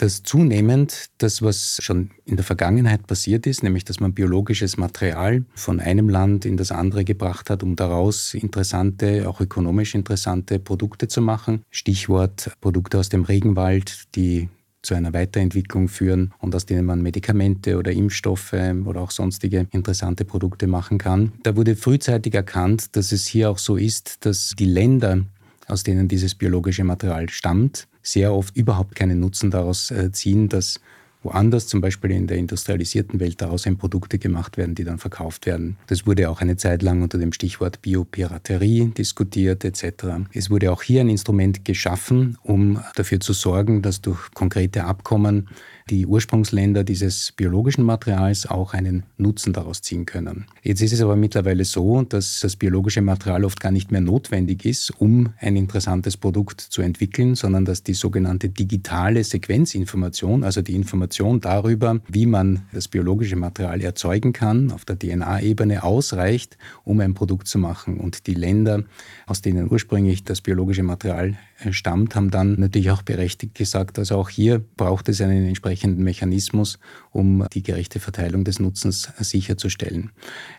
dass 0.00 0.22
zunehmend 0.22 1.10
das, 1.18 1.42
was 1.42 1.78
schon 1.82 2.10
in 2.24 2.36
der 2.36 2.44
Vergangenheit 2.44 3.06
passiert 3.06 3.46
ist, 3.46 3.62
nämlich 3.62 3.84
dass 3.84 4.00
man 4.00 4.14
biologisches 4.14 4.78
Material 4.78 5.44
von 5.54 5.78
einem 5.78 6.08
Land 6.08 6.46
in 6.46 6.56
das 6.56 6.72
andere 6.72 7.04
gebracht 7.04 7.50
hat, 7.50 7.62
um 7.62 7.76
daraus 7.76 8.32
interessante, 8.32 9.28
auch 9.28 9.42
ökonomisch 9.42 9.94
interessante 9.94 10.58
Produkte 10.58 11.06
zu 11.08 11.20
machen. 11.20 11.64
Stichwort 11.70 12.50
Produkte 12.62 12.98
aus 12.98 13.10
dem 13.10 13.24
Regenwald, 13.24 14.04
die 14.14 14.48
zu 14.80 14.94
einer 14.94 15.12
Weiterentwicklung 15.12 15.88
führen 15.88 16.32
und 16.38 16.54
aus 16.54 16.64
denen 16.64 16.86
man 16.86 17.02
Medikamente 17.02 17.76
oder 17.76 17.92
Impfstoffe 17.92 18.54
oder 18.86 19.02
auch 19.02 19.10
sonstige 19.10 19.66
interessante 19.70 20.24
Produkte 20.24 20.66
machen 20.66 20.96
kann. 20.96 21.32
Da 21.42 21.56
wurde 21.56 21.76
frühzeitig 21.76 22.34
erkannt, 22.34 22.96
dass 22.96 23.12
es 23.12 23.26
hier 23.26 23.50
auch 23.50 23.58
so 23.58 23.76
ist, 23.76 24.24
dass 24.24 24.54
die 24.58 24.64
Länder, 24.64 25.26
aus 25.66 25.82
denen 25.82 26.08
dieses 26.08 26.34
biologische 26.34 26.84
Material 26.84 27.28
stammt, 27.28 27.86
sehr 28.02 28.32
oft 28.32 28.56
überhaupt 28.56 28.94
keinen 28.94 29.20
Nutzen 29.20 29.50
daraus 29.50 29.90
äh, 29.90 30.10
ziehen, 30.12 30.48
dass 30.48 30.80
woanders, 31.22 31.66
zum 31.66 31.80
Beispiel 31.80 32.12
in 32.12 32.26
der 32.26 32.38
industrialisierten 32.38 33.20
Welt, 33.20 33.40
daraus 33.40 33.66
ein 33.66 33.76
Produkte 33.76 34.18
gemacht 34.18 34.56
werden, 34.56 34.74
die 34.74 34.84
dann 34.84 34.98
verkauft 34.98 35.46
werden. 35.46 35.76
Das 35.86 36.06
wurde 36.06 36.30
auch 36.30 36.40
eine 36.40 36.56
Zeit 36.56 36.82
lang 36.82 37.02
unter 37.02 37.18
dem 37.18 37.32
Stichwort 37.32 37.82
Biopiraterie 37.82 38.86
diskutiert 38.96 39.64
etc. 39.64 40.04
Es 40.32 40.50
wurde 40.50 40.72
auch 40.72 40.82
hier 40.82 41.02
ein 41.02 41.08
Instrument 41.08 41.64
geschaffen, 41.64 42.38
um 42.42 42.80
dafür 42.96 43.20
zu 43.20 43.32
sorgen, 43.32 43.82
dass 43.82 44.00
durch 44.00 44.30
konkrete 44.32 44.84
Abkommen 44.84 45.48
die 45.90 46.06
Ursprungsländer 46.06 46.84
dieses 46.84 47.32
biologischen 47.32 47.84
Materials 47.84 48.46
auch 48.46 48.74
einen 48.74 49.02
Nutzen 49.18 49.52
daraus 49.52 49.82
ziehen 49.82 50.06
können. 50.06 50.46
Jetzt 50.62 50.82
ist 50.82 50.92
es 50.92 51.00
aber 51.00 51.16
mittlerweile 51.16 51.64
so, 51.64 52.02
dass 52.02 52.40
das 52.40 52.54
biologische 52.54 53.02
Material 53.02 53.44
oft 53.44 53.60
gar 53.60 53.72
nicht 53.72 53.90
mehr 53.90 54.00
notwendig 54.00 54.64
ist, 54.64 54.92
um 55.00 55.30
ein 55.38 55.56
interessantes 55.56 56.16
Produkt 56.16 56.60
zu 56.60 56.80
entwickeln, 56.80 57.34
sondern 57.34 57.64
dass 57.64 57.82
die 57.82 57.94
sogenannte 57.94 58.48
digitale 58.48 59.24
Sequenzinformation, 59.24 60.44
also 60.44 60.62
die 60.62 60.76
Information 60.76 61.40
darüber, 61.40 62.00
wie 62.08 62.26
man 62.26 62.62
das 62.72 62.86
biologische 62.86 63.36
Material 63.36 63.80
erzeugen 63.80 64.32
kann, 64.32 64.70
auf 64.70 64.84
der 64.84 64.98
DNA-Ebene 64.98 65.82
ausreicht, 65.82 66.56
um 66.84 67.00
ein 67.00 67.14
Produkt 67.14 67.48
zu 67.48 67.58
machen. 67.58 67.98
Und 67.98 68.28
die 68.28 68.34
Länder, 68.34 68.84
aus 69.26 69.42
denen 69.42 69.70
ursprünglich 69.70 70.22
das 70.22 70.40
biologische 70.40 70.84
Material 70.84 71.36
stammt, 71.70 72.14
haben 72.14 72.30
dann 72.30 72.58
natürlich 72.58 72.90
auch 72.90 73.02
berechtigt 73.02 73.54
gesagt, 73.54 73.98
also 73.98 74.16
auch 74.16 74.28
hier 74.28 74.58
braucht 74.76 75.08
es 75.08 75.20
einen 75.20 75.46
entsprechenden 75.46 76.02
Mechanismus, 76.02 76.78
um 77.10 77.46
die 77.52 77.62
gerechte 77.62 78.00
Verteilung 78.00 78.44
des 78.44 78.60
Nutzens 78.60 79.10
sicherzustellen. 79.18 80.10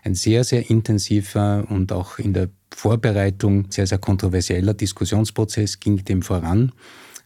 Ein 0.04 0.14
sehr, 0.14 0.44
sehr 0.44 0.70
intensiver 0.70 1.66
und 1.68 1.92
auch 1.92 2.18
in 2.18 2.32
der 2.32 2.48
Vorbereitung 2.74 3.66
sehr, 3.70 3.86
sehr 3.86 3.98
kontroversieller 3.98 4.74
Diskussionsprozess 4.74 5.80
ging 5.80 6.04
dem 6.04 6.22
voran. 6.22 6.72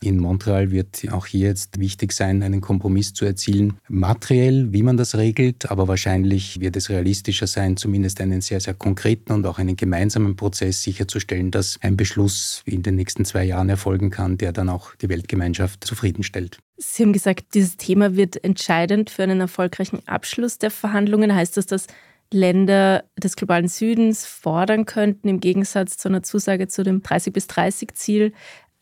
In 0.00 0.18
Montreal 0.18 0.70
wird 0.70 1.06
auch 1.10 1.26
hier 1.26 1.48
jetzt 1.48 1.78
wichtig 1.78 2.12
sein, 2.12 2.42
einen 2.42 2.60
Kompromiss 2.60 3.12
zu 3.12 3.24
erzielen. 3.24 3.78
Materiell, 3.88 4.72
wie 4.72 4.82
man 4.82 4.96
das 4.96 5.16
regelt, 5.16 5.70
aber 5.70 5.88
wahrscheinlich 5.88 6.60
wird 6.60 6.76
es 6.76 6.90
realistischer 6.90 7.46
sein, 7.46 7.76
zumindest 7.76 8.20
einen 8.20 8.40
sehr, 8.40 8.60
sehr 8.60 8.74
konkreten 8.74 9.32
und 9.32 9.46
auch 9.46 9.58
einen 9.58 9.76
gemeinsamen 9.76 10.36
Prozess 10.36 10.82
sicherzustellen, 10.82 11.50
dass 11.50 11.78
ein 11.82 11.96
Beschluss 11.96 12.62
in 12.66 12.82
den 12.82 12.96
nächsten 12.96 13.24
zwei 13.24 13.44
Jahren 13.44 13.68
erfolgen 13.68 14.10
kann, 14.10 14.38
der 14.38 14.52
dann 14.52 14.68
auch 14.68 14.94
die 14.96 15.08
Weltgemeinschaft 15.08 15.84
zufriedenstellt. 15.84 16.58
Sie 16.76 17.02
haben 17.02 17.12
gesagt, 17.12 17.54
dieses 17.54 17.76
Thema 17.76 18.16
wird 18.16 18.42
entscheidend 18.44 19.10
für 19.10 19.22
einen 19.22 19.40
erfolgreichen 19.40 20.06
Abschluss 20.06 20.58
der 20.58 20.70
Verhandlungen. 20.70 21.34
Heißt 21.34 21.56
das, 21.56 21.66
dass 21.66 21.86
Länder 22.32 23.04
des 23.16 23.36
globalen 23.36 23.68
Südens 23.68 24.26
fordern 24.26 24.84
könnten, 24.84 25.28
im 25.28 25.40
Gegensatz 25.40 25.96
zu 25.96 26.08
einer 26.08 26.22
Zusage 26.22 26.68
zu 26.68 26.82
dem 26.82 27.02
30 27.02 27.32
bis 27.32 27.46
30 27.46 27.94
Ziel, 27.94 28.32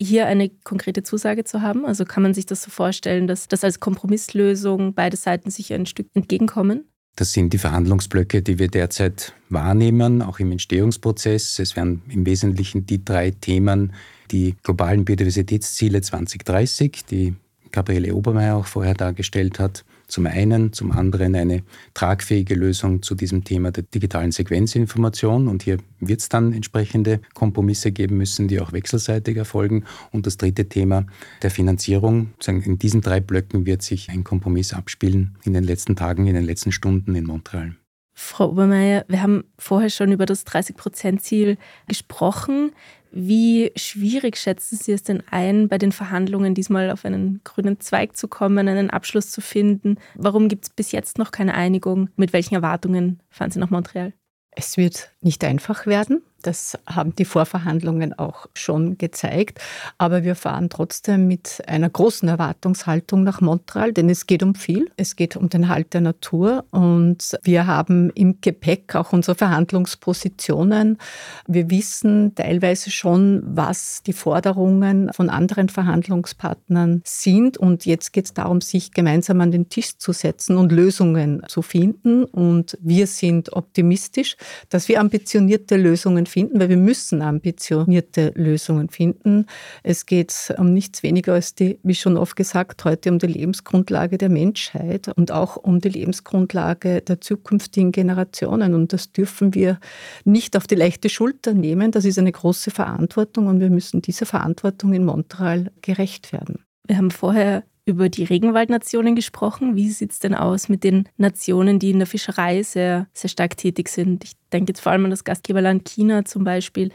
hier 0.01 0.27
eine 0.27 0.49
konkrete 0.49 1.03
Zusage 1.03 1.43
zu 1.43 1.61
haben? 1.61 1.85
Also 1.85 2.05
kann 2.05 2.23
man 2.23 2.33
sich 2.33 2.45
das 2.45 2.63
so 2.63 2.69
vorstellen, 2.69 3.27
dass 3.27 3.47
das 3.47 3.63
als 3.63 3.79
Kompromisslösung 3.79 4.93
beide 4.93 5.17
Seiten 5.17 5.49
sich 5.49 5.73
ein 5.73 5.85
Stück 5.85 6.07
entgegenkommen? 6.13 6.85
Das 7.15 7.31
sind 7.31 7.53
die 7.53 7.57
Verhandlungsblöcke, 7.57 8.41
die 8.41 8.59
wir 8.59 8.67
derzeit 8.67 9.33
wahrnehmen, 9.49 10.21
auch 10.21 10.39
im 10.39 10.51
Entstehungsprozess. 10.51 11.59
Es 11.59 11.77
werden 11.77 12.01
im 12.09 12.25
Wesentlichen 12.25 12.85
die 12.85 13.05
drei 13.05 13.31
Themen, 13.31 13.93
die 14.31 14.55
globalen 14.63 15.05
Biodiversitätsziele 15.05 16.01
2030, 16.01 17.05
die 17.09 17.35
Gabriele 17.71 18.13
Obermeier 18.13 18.57
auch 18.57 18.65
vorher 18.65 18.95
dargestellt 18.95 19.59
hat, 19.59 19.85
zum 20.07 20.27
einen, 20.27 20.73
zum 20.73 20.91
anderen 20.91 21.35
eine 21.35 21.63
tragfähige 21.93 22.55
Lösung 22.55 23.01
zu 23.01 23.15
diesem 23.15 23.43
Thema 23.43 23.71
der 23.71 23.83
digitalen 23.83 24.31
Sequenzinformation. 24.31 25.47
Und 25.47 25.63
hier 25.63 25.77
wird 25.99 26.21
es 26.21 26.29
dann 26.29 26.53
entsprechende 26.53 27.21
Kompromisse 27.33 27.91
geben 27.91 28.17
müssen, 28.17 28.47
die 28.47 28.59
auch 28.59 28.71
wechselseitig 28.71 29.37
erfolgen. 29.37 29.85
Und 30.11 30.25
das 30.25 30.37
dritte 30.37 30.67
Thema 30.67 31.05
der 31.41 31.51
Finanzierung. 31.51 32.29
In 32.47 32.77
diesen 32.77 33.01
drei 33.01 33.19
Blöcken 33.19 33.65
wird 33.65 33.81
sich 33.81 34.09
ein 34.09 34.23
Kompromiss 34.23 34.73
abspielen 34.73 35.37
in 35.43 35.53
den 35.53 35.63
letzten 35.63 35.95
Tagen, 35.95 36.27
in 36.27 36.35
den 36.35 36.45
letzten 36.45 36.71
Stunden 36.71 37.15
in 37.15 37.25
Montreal. 37.25 37.75
Frau 38.17 38.49
Obermeier, 38.49 39.03
wir 39.09 39.21
haben 39.21 39.43
vorher 39.59 39.89
schon 39.89 40.13
über 40.13 40.25
das 40.25 40.47
30-Prozent-Ziel 40.47 41.57
gesprochen. 41.87 42.71
Wie 43.11 43.71
schwierig 43.75 44.37
schätzen 44.37 44.77
Sie 44.77 44.93
es 44.93 45.03
denn 45.03 45.21
ein, 45.29 45.67
bei 45.67 45.77
den 45.77 45.91
Verhandlungen 45.91 46.53
diesmal 46.53 46.91
auf 46.91 47.03
einen 47.03 47.41
grünen 47.43 47.81
Zweig 47.81 48.15
zu 48.15 48.29
kommen, 48.29 48.69
einen 48.69 48.89
Abschluss 48.89 49.31
zu 49.31 49.41
finden? 49.41 49.97
Warum 50.15 50.47
gibt 50.47 50.65
es 50.65 50.69
bis 50.69 50.93
jetzt 50.93 51.17
noch 51.17 51.31
keine 51.31 51.55
Einigung? 51.55 52.09
Mit 52.15 52.31
welchen 52.31 52.55
Erwartungen 52.55 53.21
fahren 53.29 53.51
Sie 53.51 53.59
nach 53.59 53.69
Montreal? 53.69 54.13
Es 54.51 54.77
wird 54.77 55.11
nicht 55.25 55.43
einfach 55.43 55.85
werden. 55.87 56.21
Das 56.45 56.77
haben 56.85 57.15
die 57.15 57.25
Vorverhandlungen 57.25 58.13
auch 58.19 58.45
schon 58.53 58.99
gezeigt. 58.99 59.59
Aber 59.97 60.23
wir 60.23 60.35
fahren 60.35 60.69
trotzdem 60.69 61.27
mit 61.27 61.63
einer 61.65 61.89
großen 61.89 62.29
Erwartungshaltung 62.29 63.23
nach 63.23 63.41
Montreal, 63.41 63.93
denn 63.93 64.09
es 64.09 64.27
geht 64.27 64.43
um 64.43 64.53
viel. 64.53 64.91
Es 64.95 65.15
geht 65.15 65.35
um 65.35 65.49
den 65.49 65.69
Halt 65.69 65.95
der 65.95 66.01
Natur 66.01 66.65
und 66.69 67.35
wir 67.41 67.65
haben 67.65 68.11
im 68.11 68.41
Gepäck 68.41 68.93
auch 68.95 69.11
unsere 69.11 69.35
Verhandlungspositionen. 69.35 70.99
Wir 71.47 71.71
wissen 71.71 72.35
teilweise 72.35 72.91
schon, 72.91 73.41
was 73.43 74.03
die 74.03 74.13
Forderungen 74.13 75.11
von 75.13 75.31
anderen 75.31 75.69
Verhandlungspartnern 75.69 77.01
sind. 77.05 77.57
Und 77.57 77.87
jetzt 77.87 78.13
geht 78.13 78.25
es 78.25 78.33
darum, 78.35 78.61
sich 78.61 78.91
gemeinsam 78.91 79.41
an 79.41 79.51
den 79.51 79.69
Tisch 79.69 79.97
zu 79.97 80.11
setzen 80.11 80.57
und 80.57 80.71
Lösungen 80.71 81.41
zu 81.47 81.63
finden. 81.63 82.23
Und 82.23 82.77
wir 82.81 83.07
sind 83.07 83.53
optimistisch, 83.53 84.37
dass 84.69 84.87
wir 84.87 84.99
ambitionierte 85.15 85.77
Lösungen 85.77 86.25
finden, 86.25 86.59
weil 86.59 86.67
wir 86.67 86.77
müssen 86.77 87.21
ambitionierte 87.21 88.33
Lösungen 88.35 88.89
finden. 88.89 89.45
Es 89.81 90.05
geht 90.05 90.53
um 90.57 90.73
nichts 90.73 91.03
weniger 91.03 91.35
als 91.35 91.55
die, 91.55 91.79
wie 91.83 91.95
schon 91.95 92.17
oft 92.17 92.35
gesagt, 92.35 92.83
heute 92.83 93.11
um 93.11 93.19
die 93.19 93.27
Lebensgrundlage 93.27 94.17
der 94.17 94.27
Menschheit 94.27 95.07
und 95.15 95.31
auch 95.31 95.55
um 95.55 95.79
die 95.79 95.87
Lebensgrundlage 95.87 97.01
der 97.01 97.21
zukünftigen 97.21 97.93
Generationen. 97.93 98.73
Und 98.73 98.91
das 98.91 99.13
dürfen 99.13 99.55
wir 99.55 99.79
nicht 100.25 100.57
auf 100.57 100.67
die 100.67 100.75
leichte 100.75 101.07
Schulter 101.07 101.53
nehmen. 101.53 101.91
Das 101.91 102.03
ist 102.03 102.19
eine 102.19 102.33
große 102.33 102.71
Verantwortung 102.71 103.47
und 103.47 103.61
wir 103.61 103.69
müssen 103.69 104.01
dieser 104.01 104.25
Verantwortung 104.25 104.93
in 104.93 105.05
Montreal 105.05 105.71
gerecht 105.81 106.33
werden. 106.33 106.65
Wir 106.85 106.97
haben 106.97 107.11
vorher 107.11 107.63
über 107.85 108.09
die 108.09 108.23
Regenwaldnationen 108.23 109.15
gesprochen. 109.15 109.75
Wie 109.75 109.89
sieht 109.89 110.11
es 110.11 110.19
denn 110.19 110.33
aus 110.33 110.69
mit 110.69 110.83
den 110.83 111.07
Nationen, 111.17 111.79
die 111.79 111.91
in 111.91 111.99
der 111.99 112.07
Fischerei 112.07 112.63
sehr, 112.63 113.07
sehr 113.13 113.29
stark 113.29 113.57
tätig 113.57 113.89
sind? 113.89 114.23
Ich 114.23 114.33
denke 114.51 114.71
jetzt 114.71 114.81
vor 114.81 114.91
allem 114.91 115.05
an 115.05 115.11
das 115.11 115.23
Gastgeberland 115.23 115.87
China 115.87 116.25
zum 116.25 116.43
Beispiel. 116.43 116.91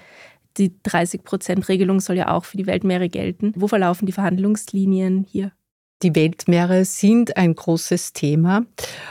Die 0.57 0.71
30-Prozent-Regelung 0.85 2.01
soll 2.01 2.17
ja 2.17 2.35
auch 2.35 2.45
für 2.45 2.57
die 2.57 2.67
Weltmeere 2.67 3.09
gelten. 3.09 3.53
Wo 3.55 3.69
verlaufen 3.69 4.07
die 4.07 4.13
Verhandlungslinien 4.13 5.25
hier? 5.29 5.53
Die 6.03 6.15
Weltmeere 6.15 6.87
sind 6.87 7.37
ein 7.37 7.55
großes 7.55 8.15
Thema. 8.15 8.65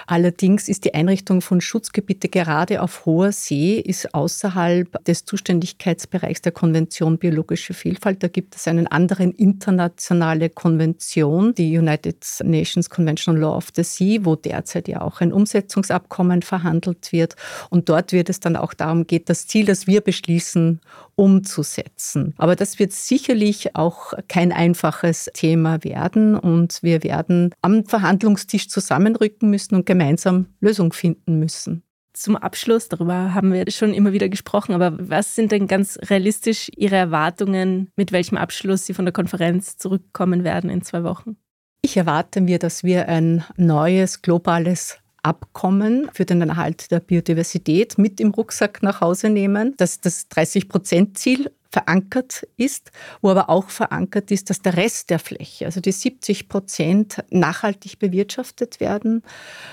Allerdings 0.07 0.67
ist 0.67 0.85
die 0.85 0.95
Einrichtung 0.95 1.41
von 1.41 1.61
Schutzgebiete 1.61 2.29
gerade 2.29 2.81
auf 2.81 3.05
hoher 3.05 3.31
See 3.31 3.79
ist 3.79 4.15
außerhalb 4.15 5.05
des 5.05 5.23
Zuständigkeitsbereichs 5.23 6.41
der 6.41 6.51
Konvention 6.51 7.19
biologische 7.19 7.75
Vielfalt. 7.75 8.23
Da 8.23 8.27
gibt 8.27 8.55
es 8.55 8.67
eine 8.67 8.91
andere 8.91 9.25
internationale 9.25 10.49
Konvention, 10.49 11.53
die 11.53 11.77
United 11.77 12.25
Nations 12.43 12.89
Convention 12.89 13.35
on 13.35 13.41
Law 13.41 13.55
of 13.55 13.67
the 13.75 13.83
Sea, 13.83 14.25
wo 14.25 14.35
derzeit 14.35 14.87
ja 14.87 15.01
auch 15.01 15.21
ein 15.21 15.31
Umsetzungsabkommen 15.31 16.41
verhandelt 16.41 17.11
wird. 17.11 17.35
Und 17.69 17.89
dort 17.89 18.13
wird 18.13 18.29
es 18.29 18.39
dann 18.39 18.55
auch 18.55 18.73
darum 18.73 19.05
gehen, 19.05 19.25
das 19.25 19.45
Ziel, 19.45 19.67
das 19.67 19.85
wir 19.85 20.01
beschließen, 20.01 20.81
umzusetzen. 21.19 22.33
Aber 22.37 22.55
das 22.55 22.79
wird 22.79 22.93
sicherlich 22.93 23.75
auch 23.75 24.13
kein 24.27 24.51
einfaches 24.51 25.29
Thema 25.33 25.83
werden 25.83 26.35
und 26.35 26.78
wir 26.83 27.03
werden 27.03 27.53
am 27.61 27.85
Verhandlungstisch 27.85 28.69
zusammenrücken 28.69 29.49
müssen 29.49 29.75
und 29.75 29.85
gemeinsam 29.85 30.47
Lösungen 30.59 30.91
finden 30.91 31.39
müssen. 31.39 31.83
Zum 32.13 32.35
Abschluss, 32.35 32.89
darüber 32.89 33.33
haben 33.33 33.53
wir 33.53 33.69
schon 33.71 33.93
immer 33.93 34.11
wieder 34.11 34.29
gesprochen, 34.29 34.73
aber 34.73 34.97
was 34.99 35.35
sind 35.35 35.51
denn 35.51 35.67
ganz 35.67 35.97
realistisch 36.09 36.69
Ihre 36.75 36.95
Erwartungen, 36.95 37.91
mit 37.95 38.11
welchem 38.11 38.37
Abschluss 38.37 38.85
Sie 38.85 38.93
von 38.93 39.05
der 39.05 39.13
Konferenz 39.13 39.77
zurückkommen 39.77 40.43
werden 40.43 40.69
in 40.69 40.81
zwei 40.81 41.03
Wochen? 41.03 41.37
Ich 41.81 41.95
erwarte 41.95 42.41
mir, 42.41 42.59
dass 42.59 42.83
wir 42.83 43.07
ein 43.07 43.45
neues 43.55 44.21
globales 44.21 44.97
Abkommen 45.23 46.09
für 46.13 46.25
den 46.25 46.41
Erhalt 46.41 46.91
der 46.91 46.99
Biodiversität 46.99 47.97
mit 47.97 48.19
im 48.19 48.31
Rucksack 48.31 48.83
nach 48.83 49.01
Hause 49.01 49.29
nehmen, 49.29 49.75
dass 49.77 50.01
das 50.01 50.29
30-Prozent-Ziel 50.29 51.51
verankert 51.71 52.47
ist, 52.57 52.91
wo 53.21 53.29
aber 53.29 53.49
auch 53.49 53.69
verankert 53.69 54.31
ist, 54.31 54.49
dass 54.49 54.61
der 54.61 54.75
Rest 54.75 55.11
der 55.11 55.19
Fläche, 55.19 55.65
also 55.65 55.79
die 55.79 55.91
70 55.91 56.49
Prozent, 56.49 57.23
nachhaltig 57.29 57.99
bewirtschaftet 57.99 58.79
werden, 58.79 59.21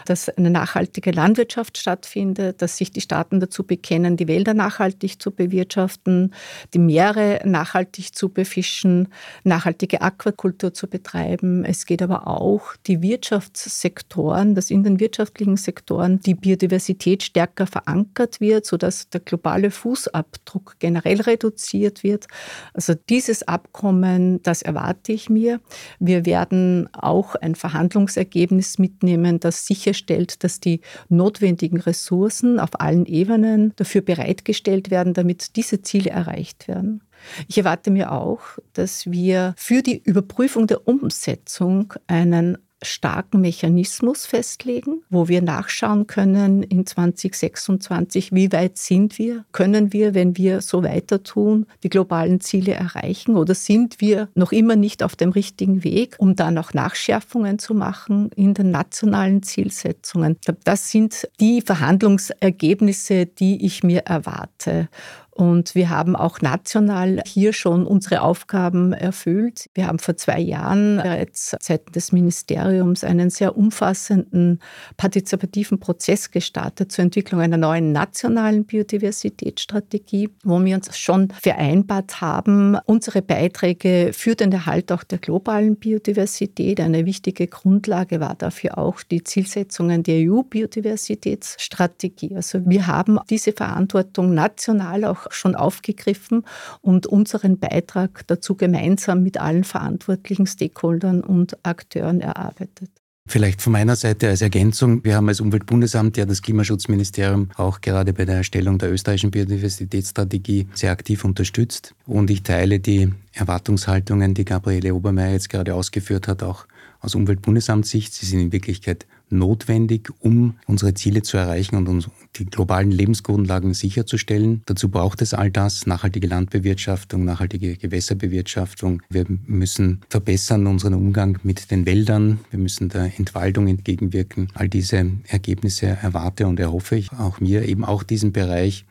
dass 0.05 0.29
eine 0.29 0.51
nachhaltige 0.51 1.11
Landwirtschaft 1.11 1.79
stattfindet, 1.79 2.61
dass 2.61 2.77
sich 2.77 2.91
die 2.91 3.01
Staaten 3.01 3.41
dazu 3.41 3.65
bekennen, 3.65 4.19
die 4.19 4.29
Wälder 4.29 4.53
nachhaltig 4.53 5.23
zu 5.23 5.31
bewirtschaften, 5.31 6.35
die 6.75 6.79
Meere 6.79 7.41
nachhaltig 7.45 8.15
zu 8.15 8.29
befischen, 8.29 9.09
nachhaltige 9.45 10.03
Aquakultur 10.03 10.75
zu 10.75 10.89
betreiben. 10.89 11.65
Es 11.65 11.87
geht 11.87 12.03
aber 12.03 12.27
auch 12.27 12.77
die 12.87 13.01
Wirtschaftssektoren, 13.01 14.55
dass 14.55 14.71
in 14.71 14.85
den 14.85 15.01
wirtschaftlichen 15.01 15.57
Sektoren 15.57 16.21
die 16.21 16.35
Biodiversität 16.35 17.23
stärker 17.23 17.67
verankert 17.67 18.41
wird, 18.41 18.67
sodass 18.67 19.09
der 19.09 19.21
globale 19.21 19.71
Fußabdruck 19.71 20.77
generell 20.79 21.23
reduziert 21.23 21.86
wird. 22.03 22.27
Also 22.75 22.95
dieses 23.09 23.47
Abkommen, 23.47 24.43
das 24.43 24.63
erwarte 24.63 25.13
ich 25.13 25.31
mir. 25.31 25.61
Wir 25.99 26.27
werden 26.27 26.89
auch 26.93 27.35
ein 27.35 27.55
Verhandlungsergebnis 27.55 28.79
mitnehmen, 28.79 29.41
das 29.41 29.67
sicherstellt, 29.67 30.45
dass 30.45 30.61
die 30.61 30.81
notwendigen 31.09 31.81
Ressourcen 31.81 32.61
auf 32.61 32.81
allen 32.81 33.07
Ebenen 33.07 33.73
dafür 33.77 34.03
bereitgestellt 34.03 34.91
werden, 34.91 35.15
damit 35.15 35.57
diese 35.57 35.83
Ziele 35.83 36.11
erreicht 36.11 36.69
werden. 36.69 37.03
Ich 37.49 37.59
erwarte 37.59 37.91
mir 37.91 38.13
auch, 38.13 38.41
dass 38.73 39.11
wir 39.11 39.55
für 39.57 39.83
die 39.83 40.03
Überprüfung 40.03 40.67
der 40.67 40.87
Umsetzung 40.87 41.95
einen 42.07 42.59
starken 42.83 43.41
Mechanismus 43.41 44.27
festlegen, 44.27 45.03
wo 45.09 45.29
wir 45.29 45.43
nachschauen 45.43 46.07
können 46.07 46.63
in 46.63 46.87
2026, 46.87 48.33
wie 48.33 48.53
weit 48.53 48.77
sind 48.77 49.19
wir, 49.19 49.45
können 49.53 49.93
wir, 49.93 50.15
wenn 50.15 50.37
wir 50.37 50.61
so 50.61 50.83
weiter 50.83 51.23
tun, 51.23 51.67
die 51.83 51.89
globalen 51.89 52.41
Ziele 52.41 52.75
erreichen 52.75 53.37
oder 53.37 53.55
sind 53.55 54.01
wir 54.01 54.29
noch 54.35 54.53
immer 54.53 54.77
nicht 54.77 55.03
auf 55.03 55.17
dem 55.17 55.31
richtigen 55.31 55.85
Weg, 55.85 56.17
um 56.19 56.37
dann 56.37 56.59
auch 56.59 56.75
Nachschärfungen 56.75 57.59
zu 57.59 57.75
machen 57.75 58.31
in 58.37 58.55
den 58.55 58.71
nationalen 58.71 59.43
Zielsetzungen. 59.43 60.37
Das 60.65 60.91
sind 60.91 61.29
die 61.41 61.63
Verhandlungsergebnisse, 61.63 63.27
die 63.27 63.65
ich 63.65 63.83
mir 63.83 64.01
erwarte. 64.01 64.89
Und 65.37 65.75
wir 65.75 65.91
haben 65.91 66.17
auch 66.17 66.41
national 66.41 67.21
hier 67.27 67.53
schon 67.53 67.87
unsere 67.87 68.23
Aufgaben 68.23 68.95
erfüllt. 68.95 69.69
Wir 69.75 69.87
haben 69.87 69.99
vor 69.99 70.17
zwei 70.17 70.41
Jahren 70.41 70.97
bereits 70.97 71.55
seitens 71.61 71.93
des 71.93 72.13
Ministeriums 72.13 73.05
einen 73.05 73.29
sehr 73.29 73.55
umfassenden 73.55 74.61
partizipativen 74.97 75.79
Prozess 75.79 76.31
gestartet 76.31 76.91
zur 76.91 77.05
Entwicklung 77.05 77.43
einer 77.43 77.59
neuen 77.59 77.93
nationalen 77.93 78.65
Biodiversitätsstrategie, 78.65 80.31
wo 80.43 80.59
wir 80.65 80.77
uns 80.77 80.97
schon 80.97 81.29
vereinbart 81.31 82.23
haben, 82.23 82.79
unsere 82.87 83.21
Beiträge 83.21 84.13
für 84.15 84.37
den 84.37 84.53
Erhalt 84.53 84.91
auch 84.91 85.05
der 85.05 85.19
globalen 85.19 85.77
Biodiversität. 85.77 86.81
Eine 86.81 87.05
wichtige 87.05 87.47
Grundlage 87.47 88.21
war 88.21 88.37
dafür 88.37 88.79
auch 88.79 89.03
die 89.03 89.23
Zielsetzungen 89.23 90.03
der 90.03 90.31
EU-Biodiversitätsstrategie. 90.31 92.37
Also 92.37 92.65
wir 92.65 92.87
haben 92.87 93.19
diese 93.29 93.53
Verantwortung 93.53 94.33
national 94.33 95.05
auch 95.05 95.26
schon 95.31 95.55
aufgegriffen 95.55 96.45
und 96.81 97.07
unseren 97.07 97.59
Beitrag 97.59 98.27
dazu 98.27 98.55
gemeinsam 98.55 99.23
mit 99.23 99.39
allen 99.39 99.65
verantwortlichen 99.65 100.47
Stakeholdern 100.47 101.23
und 101.23 101.65
Akteuren 101.65 102.21
erarbeitet. 102.21 102.91
Vielleicht 103.29 103.61
von 103.61 103.73
meiner 103.73 103.97
Seite 103.97 104.29
als 104.29 104.41
Ergänzung. 104.41 105.03
Wir 105.03 105.17
haben 105.17 105.27
als 105.29 105.41
Umweltbundesamt 105.41 106.17
ja 106.17 106.27
das 106.27 106.43
Klimaschutzministerium 106.43 107.49
auch 107.57 107.81
gerade 107.81 108.13
bei 108.13 108.25
der 108.25 108.37
Erstellung 108.37 108.79
der 108.79 108.93
österreichischen 108.93 109.33
Biodiversitätsstrategie 109.33 110.69
sehr 110.75 110.93
aktiv 110.93 111.25
unterstützt. 111.25 111.97
Und 112.07 112.31
ich 112.31 112.45
teile 112.45 112.79
die 112.79 113.13
Erwartungshaltungen, 113.33 114.35
die 114.35 114.45
Gabriele 114.45 114.95
Obermeier 114.95 115.33
jetzt 115.33 115.51
gerade 115.51 115.75
ausgeführt 115.75 116.29
hat, 116.29 116.45
auch 116.45 116.67
aus 117.01 117.17
Umweltbundesamtssicht. 117.17 118.15
Sie 118.15 118.27
sind 118.27 118.39
in 118.39 118.53
Wirklichkeit 118.53 119.07
notwendig, 119.29 120.11
um 120.21 120.55
unsere 120.67 120.95
Ziele 120.95 121.23
zu 121.23 121.37
erreichen 121.37 121.77
und 121.77 121.89
uns 121.89 122.09
die 122.37 122.47
globalen 122.47 122.91
Lebensgrundlagen 122.91 123.75
sicherzustellen. 123.75 124.63
Dazu 124.67 124.89
braucht 124.89 125.23
es 125.23 125.35
all 125.35 125.51
das, 125.51 125.87
nachhaltige 125.87 126.27
Landbewirtschaftung, 126.27 127.25
nachhaltige 127.25 127.77
Gewässerbewirtschaftung. 127.77 129.03
Wir 129.09 129.25
müssen 129.47 130.03
verbessern 130.09 130.67
unseren 130.67 130.95
Umgang 130.95 131.39
mit 131.43 131.71
den 131.71 131.87
Wäldern. 131.87 132.41
Wir 132.51 132.59
müssen 132.59 132.89
der 132.89 133.19
Entwaldung 133.19 133.69
entgegenwirken. 133.69 134.49
All 134.55 134.69
diese 134.69 135.11
Ergebnisse 135.27 135.87
erwarte 135.87 136.47
und 136.47 136.61
erhoffe 136.61 136.97
ich 136.97 137.13
auch 137.13 137.41
mir, 137.41 137.67
eben 137.67 137.85
auch 137.85 138.03
diesen 138.03 138.33
Bereich 138.33 138.85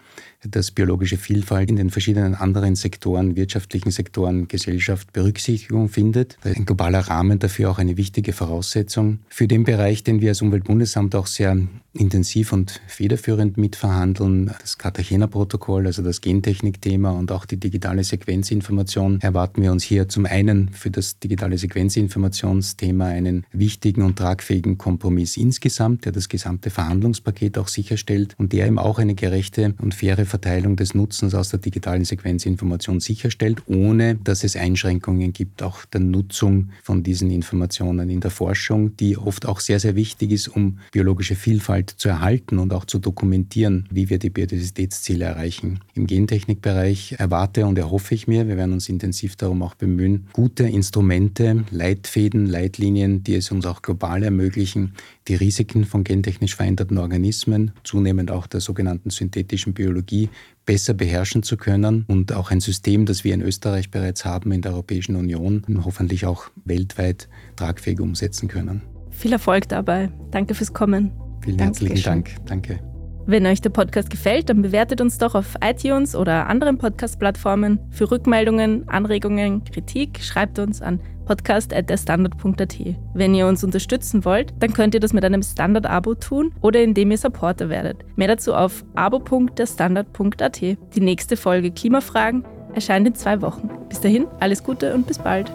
dass 0.44 0.72
biologische 0.72 1.18
Vielfalt 1.18 1.70
in 1.70 1.76
den 1.76 1.90
verschiedenen 1.90 2.36
anderen 2.36 2.76
Sektoren, 2.76 3.36
wirtschaftlichen 3.36 3.92
Sektoren, 3.92 4.48
Gesellschaft 4.48 5.14
Berücksichtigung 5.14 5.90
findet. 5.90 6.38
Ein 6.44 6.66
globaler 6.66 7.00
Rahmen 7.00 7.40
dafür 7.40 7.72
auch 7.72 7.80
eine 7.80 7.98
wichtige 7.98 8.34
Voraussetzung. 8.34 9.20
Für 9.30 9.48
den 9.48 9.64
Bereich, 9.64 10.04
den 10.04 10.22
wir 10.22 10.30
als 10.30 10.42
Umweltbundesamt 10.42 11.16
auch 11.16 11.28
sehr 11.28 11.58
intensiv 11.94 12.52
und 12.52 12.82
federführend 12.88 13.58
mitverhandeln, 13.58 14.52
das 14.60 14.78
Cartagena-Protokoll, 14.78 15.88
also 15.88 16.02
das 16.02 16.22
Gentechnik-Thema 16.22 17.12
und 17.12 17.32
auch 17.32 17.46
die 17.46 17.58
digitale 17.58 18.04
Sequenzinformation, 18.04 19.22
erwarten 19.22 19.62
wir 19.62 19.72
uns 19.72 19.84
hier 19.84 20.10
zum 20.10 20.26
einen 20.26 20.70
für 20.70 20.92
das 20.92 21.20
digitale 21.20 21.58
Sequenzinformationsthema 21.58 23.06
einen 23.06 23.46
wichtigen 23.52 24.02
und 24.02 24.18
tragfähigen 24.18 24.78
Kompromiss 24.78 25.38
insgesamt, 25.38 26.06
der 26.06 26.12
das 26.12 26.30
gesamte 26.30 26.70
Verhandlungspaket 26.70 27.58
auch 27.58 27.68
sicherstellt 27.68 28.36
und 28.38 28.54
der 28.54 28.68
eben 28.68 28.80
auch 28.80 29.00
eine 29.00 29.16
gerechte 29.16 29.74
und 29.82 29.94
faire 29.94 30.05
Verteilung 30.14 30.76
des 30.76 30.94
Nutzens 30.94 31.34
aus 31.34 31.50
der 31.50 31.60
digitalen 31.60 32.06
Sequenzinformation 32.06 33.00
sicherstellt, 33.00 33.64
ohne 33.66 34.16
dass 34.16 34.44
es 34.44 34.56
Einschränkungen 34.56 35.34
gibt, 35.34 35.64
auch 35.64 35.86
der 35.86 36.02
Nutzung 36.02 36.70
von 36.84 37.02
diesen 37.02 37.32
Informationen 37.32 38.10
in 38.10 38.20
der 38.20 38.32
Forschung, 38.32 38.96
die 38.98 39.18
oft 39.18 39.46
auch 39.46 39.60
sehr, 39.60 39.80
sehr 39.80 39.96
wichtig 39.96 40.32
ist, 40.32 40.48
um 40.48 40.80
biologische 40.92 41.36
Vielfalt 41.36 41.90
zu 41.90 42.10
erhalten 42.10 42.60
und 42.60 42.74
auch 42.74 42.86
zu 42.86 43.00
dokumentieren, 43.00 43.88
wie 43.90 44.10
wir 44.10 44.20
die 44.20 44.30
Biodiversitätsziele 44.30 45.26
erreichen. 45.26 45.80
Im 45.96 46.06
Gentechnikbereich 46.06 47.16
erwarte 47.18 47.66
und 47.66 47.78
erhoffe 47.78 48.14
ich 48.14 48.28
mir, 48.28 48.48
wir 48.48 48.58
werden 48.58 48.74
uns 48.74 48.90
intensiv 48.90 49.36
darum 49.36 49.64
auch 49.64 49.74
bemühen, 49.74 50.28
gute 50.34 50.64
Instrumente, 50.64 51.64
Leitfäden, 51.72 52.46
Leitlinien, 52.46 53.24
die 53.24 53.36
es 53.36 53.52
uns 53.52 53.66
auch 53.66 53.82
global 53.82 54.22
ermöglichen, 54.22 54.94
die 55.28 55.36
Risiken 55.36 55.86
von 55.86 56.04
gentechnisch 56.04 56.56
veränderten 56.56 56.98
Organismen, 56.98 57.72
zunehmend 57.84 58.32
auch 58.32 58.48
der 58.48 58.60
sogenannten 58.60 59.10
synthetischen 59.10 59.74
Biologie, 59.74 60.30
besser 60.66 60.94
beherrschen 60.94 61.44
zu 61.44 61.58
können 61.58 62.06
und 62.08 62.34
auch 62.34 62.52
ein 62.52 62.60
System, 62.60 63.06
das 63.06 63.24
wir 63.24 63.34
in 63.34 63.42
Österreich 63.42 63.92
bereits 63.92 64.26
haben, 64.26 64.52
in 64.52 64.62
der 64.62 64.74
Europäischen 64.74 65.16
Union, 65.16 65.64
hoffentlich 65.84 66.26
auch 66.26 66.50
weltweit 66.66 67.28
tragfähig 67.56 68.00
umsetzen 68.00 68.48
können. 68.48 68.82
Viel 69.10 69.34
Erfolg 69.34 69.70
dabei. 69.70 70.12
Danke 70.32 70.54
fürs 70.54 70.74
Kommen. 70.74 71.12
Vielen 71.42 71.60
herzlichen 71.60 72.02
Dank. 72.04 72.36
Danke. 72.46 72.80
Wenn 73.28 73.48
euch 73.48 73.60
der 73.60 73.72
Podcast 73.72 74.12
gefällt, 74.12 74.50
dann 74.50 74.62
bewertet 74.62 75.02
uns 75.02 75.18
doch 75.18 75.34
auf 75.34 75.56
iTunes 75.64 76.16
oder 76.16 76.48
anderen 76.48 76.78
Podcast-Plattformen. 76.78 77.80
Für 77.90 78.12
Rückmeldungen, 78.12 78.88
Anregungen, 78.88 79.64
Kritik 79.64 80.20
schreibt 80.22 80.60
uns 80.60 80.82
an 80.84 81.00
podcast.derstandard.at. 81.26 82.78
Wenn 83.14 83.36
ihr 83.36 83.48
uns 83.48 83.64
unterstützen 83.64 84.26
wollt, 84.26 84.54
dann 84.60 84.74
könnt 84.74 84.94
ihr 84.94 85.00
das 85.00 85.14
mit 85.14 85.26
einem 85.26 85.44
Standard-Abo 85.44 86.16
tun 86.16 86.54
oder 86.62 86.82
indem 86.82 87.12
ihr 87.12 87.18
Supporter 87.18 87.70
werdet. 87.70 87.98
Mehr 88.16 88.30
dazu 88.30 88.54
auf 88.54 88.86
abo.derstandard.at. 88.96 90.62
Die 90.62 91.02
nächste 91.02 91.38
Folge 91.38 91.72
Klimafragen 91.72 92.46
erscheint 92.74 93.08
in 93.08 93.16
zwei 93.16 93.42
Wochen. 93.42 93.70
Bis 93.90 94.02
dahin, 94.02 94.28
alles 94.40 94.64
Gute 94.64 94.94
und 94.94 95.08
bis 95.08 95.20
bald. 95.20 95.52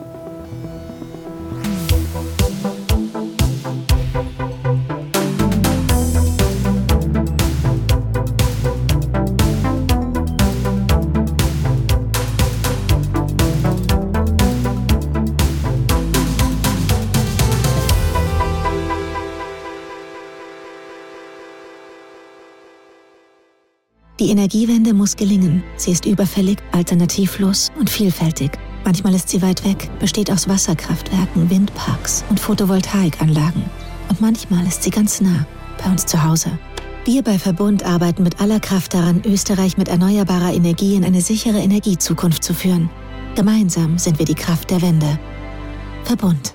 Die 24.30 24.34
Energiewende 24.34 24.94
muss 24.94 25.16
gelingen. 25.16 25.64
Sie 25.76 25.90
ist 25.90 26.06
überfällig, 26.06 26.58
alternativlos 26.70 27.72
und 27.80 27.90
vielfältig. 27.90 28.52
Manchmal 28.84 29.12
ist 29.16 29.28
sie 29.28 29.42
weit 29.42 29.64
weg, 29.64 29.90
besteht 29.98 30.30
aus 30.30 30.48
Wasserkraftwerken, 30.48 31.50
Windparks 31.50 32.22
und 32.30 32.38
Photovoltaikanlagen. 32.38 33.64
Und 34.08 34.20
manchmal 34.20 34.64
ist 34.68 34.84
sie 34.84 34.90
ganz 34.90 35.20
nah, 35.20 35.44
bei 35.82 35.90
uns 35.90 36.06
zu 36.06 36.22
Hause. 36.22 36.56
Wir 37.04 37.22
bei 37.22 37.40
Verbund 37.40 37.82
arbeiten 37.82 38.22
mit 38.22 38.40
aller 38.40 38.60
Kraft 38.60 38.94
daran, 38.94 39.20
Österreich 39.26 39.76
mit 39.76 39.88
erneuerbarer 39.88 40.54
Energie 40.54 40.94
in 40.94 41.04
eine 41.04 41.22
sichere 41.22 41.58
Energiezukunft 41.58 42.44
zu 42.44 42.54
führen. 42.54 42.88
Gemeinsam 43.34 43.98
sind 43.98 44.20
wir 44.20 44.26
die 44.26 44.36
Kraft 44.36 44.70
der 44.70 44.80
Wende. 44.80 45.18
Verbund. 46.04 46.54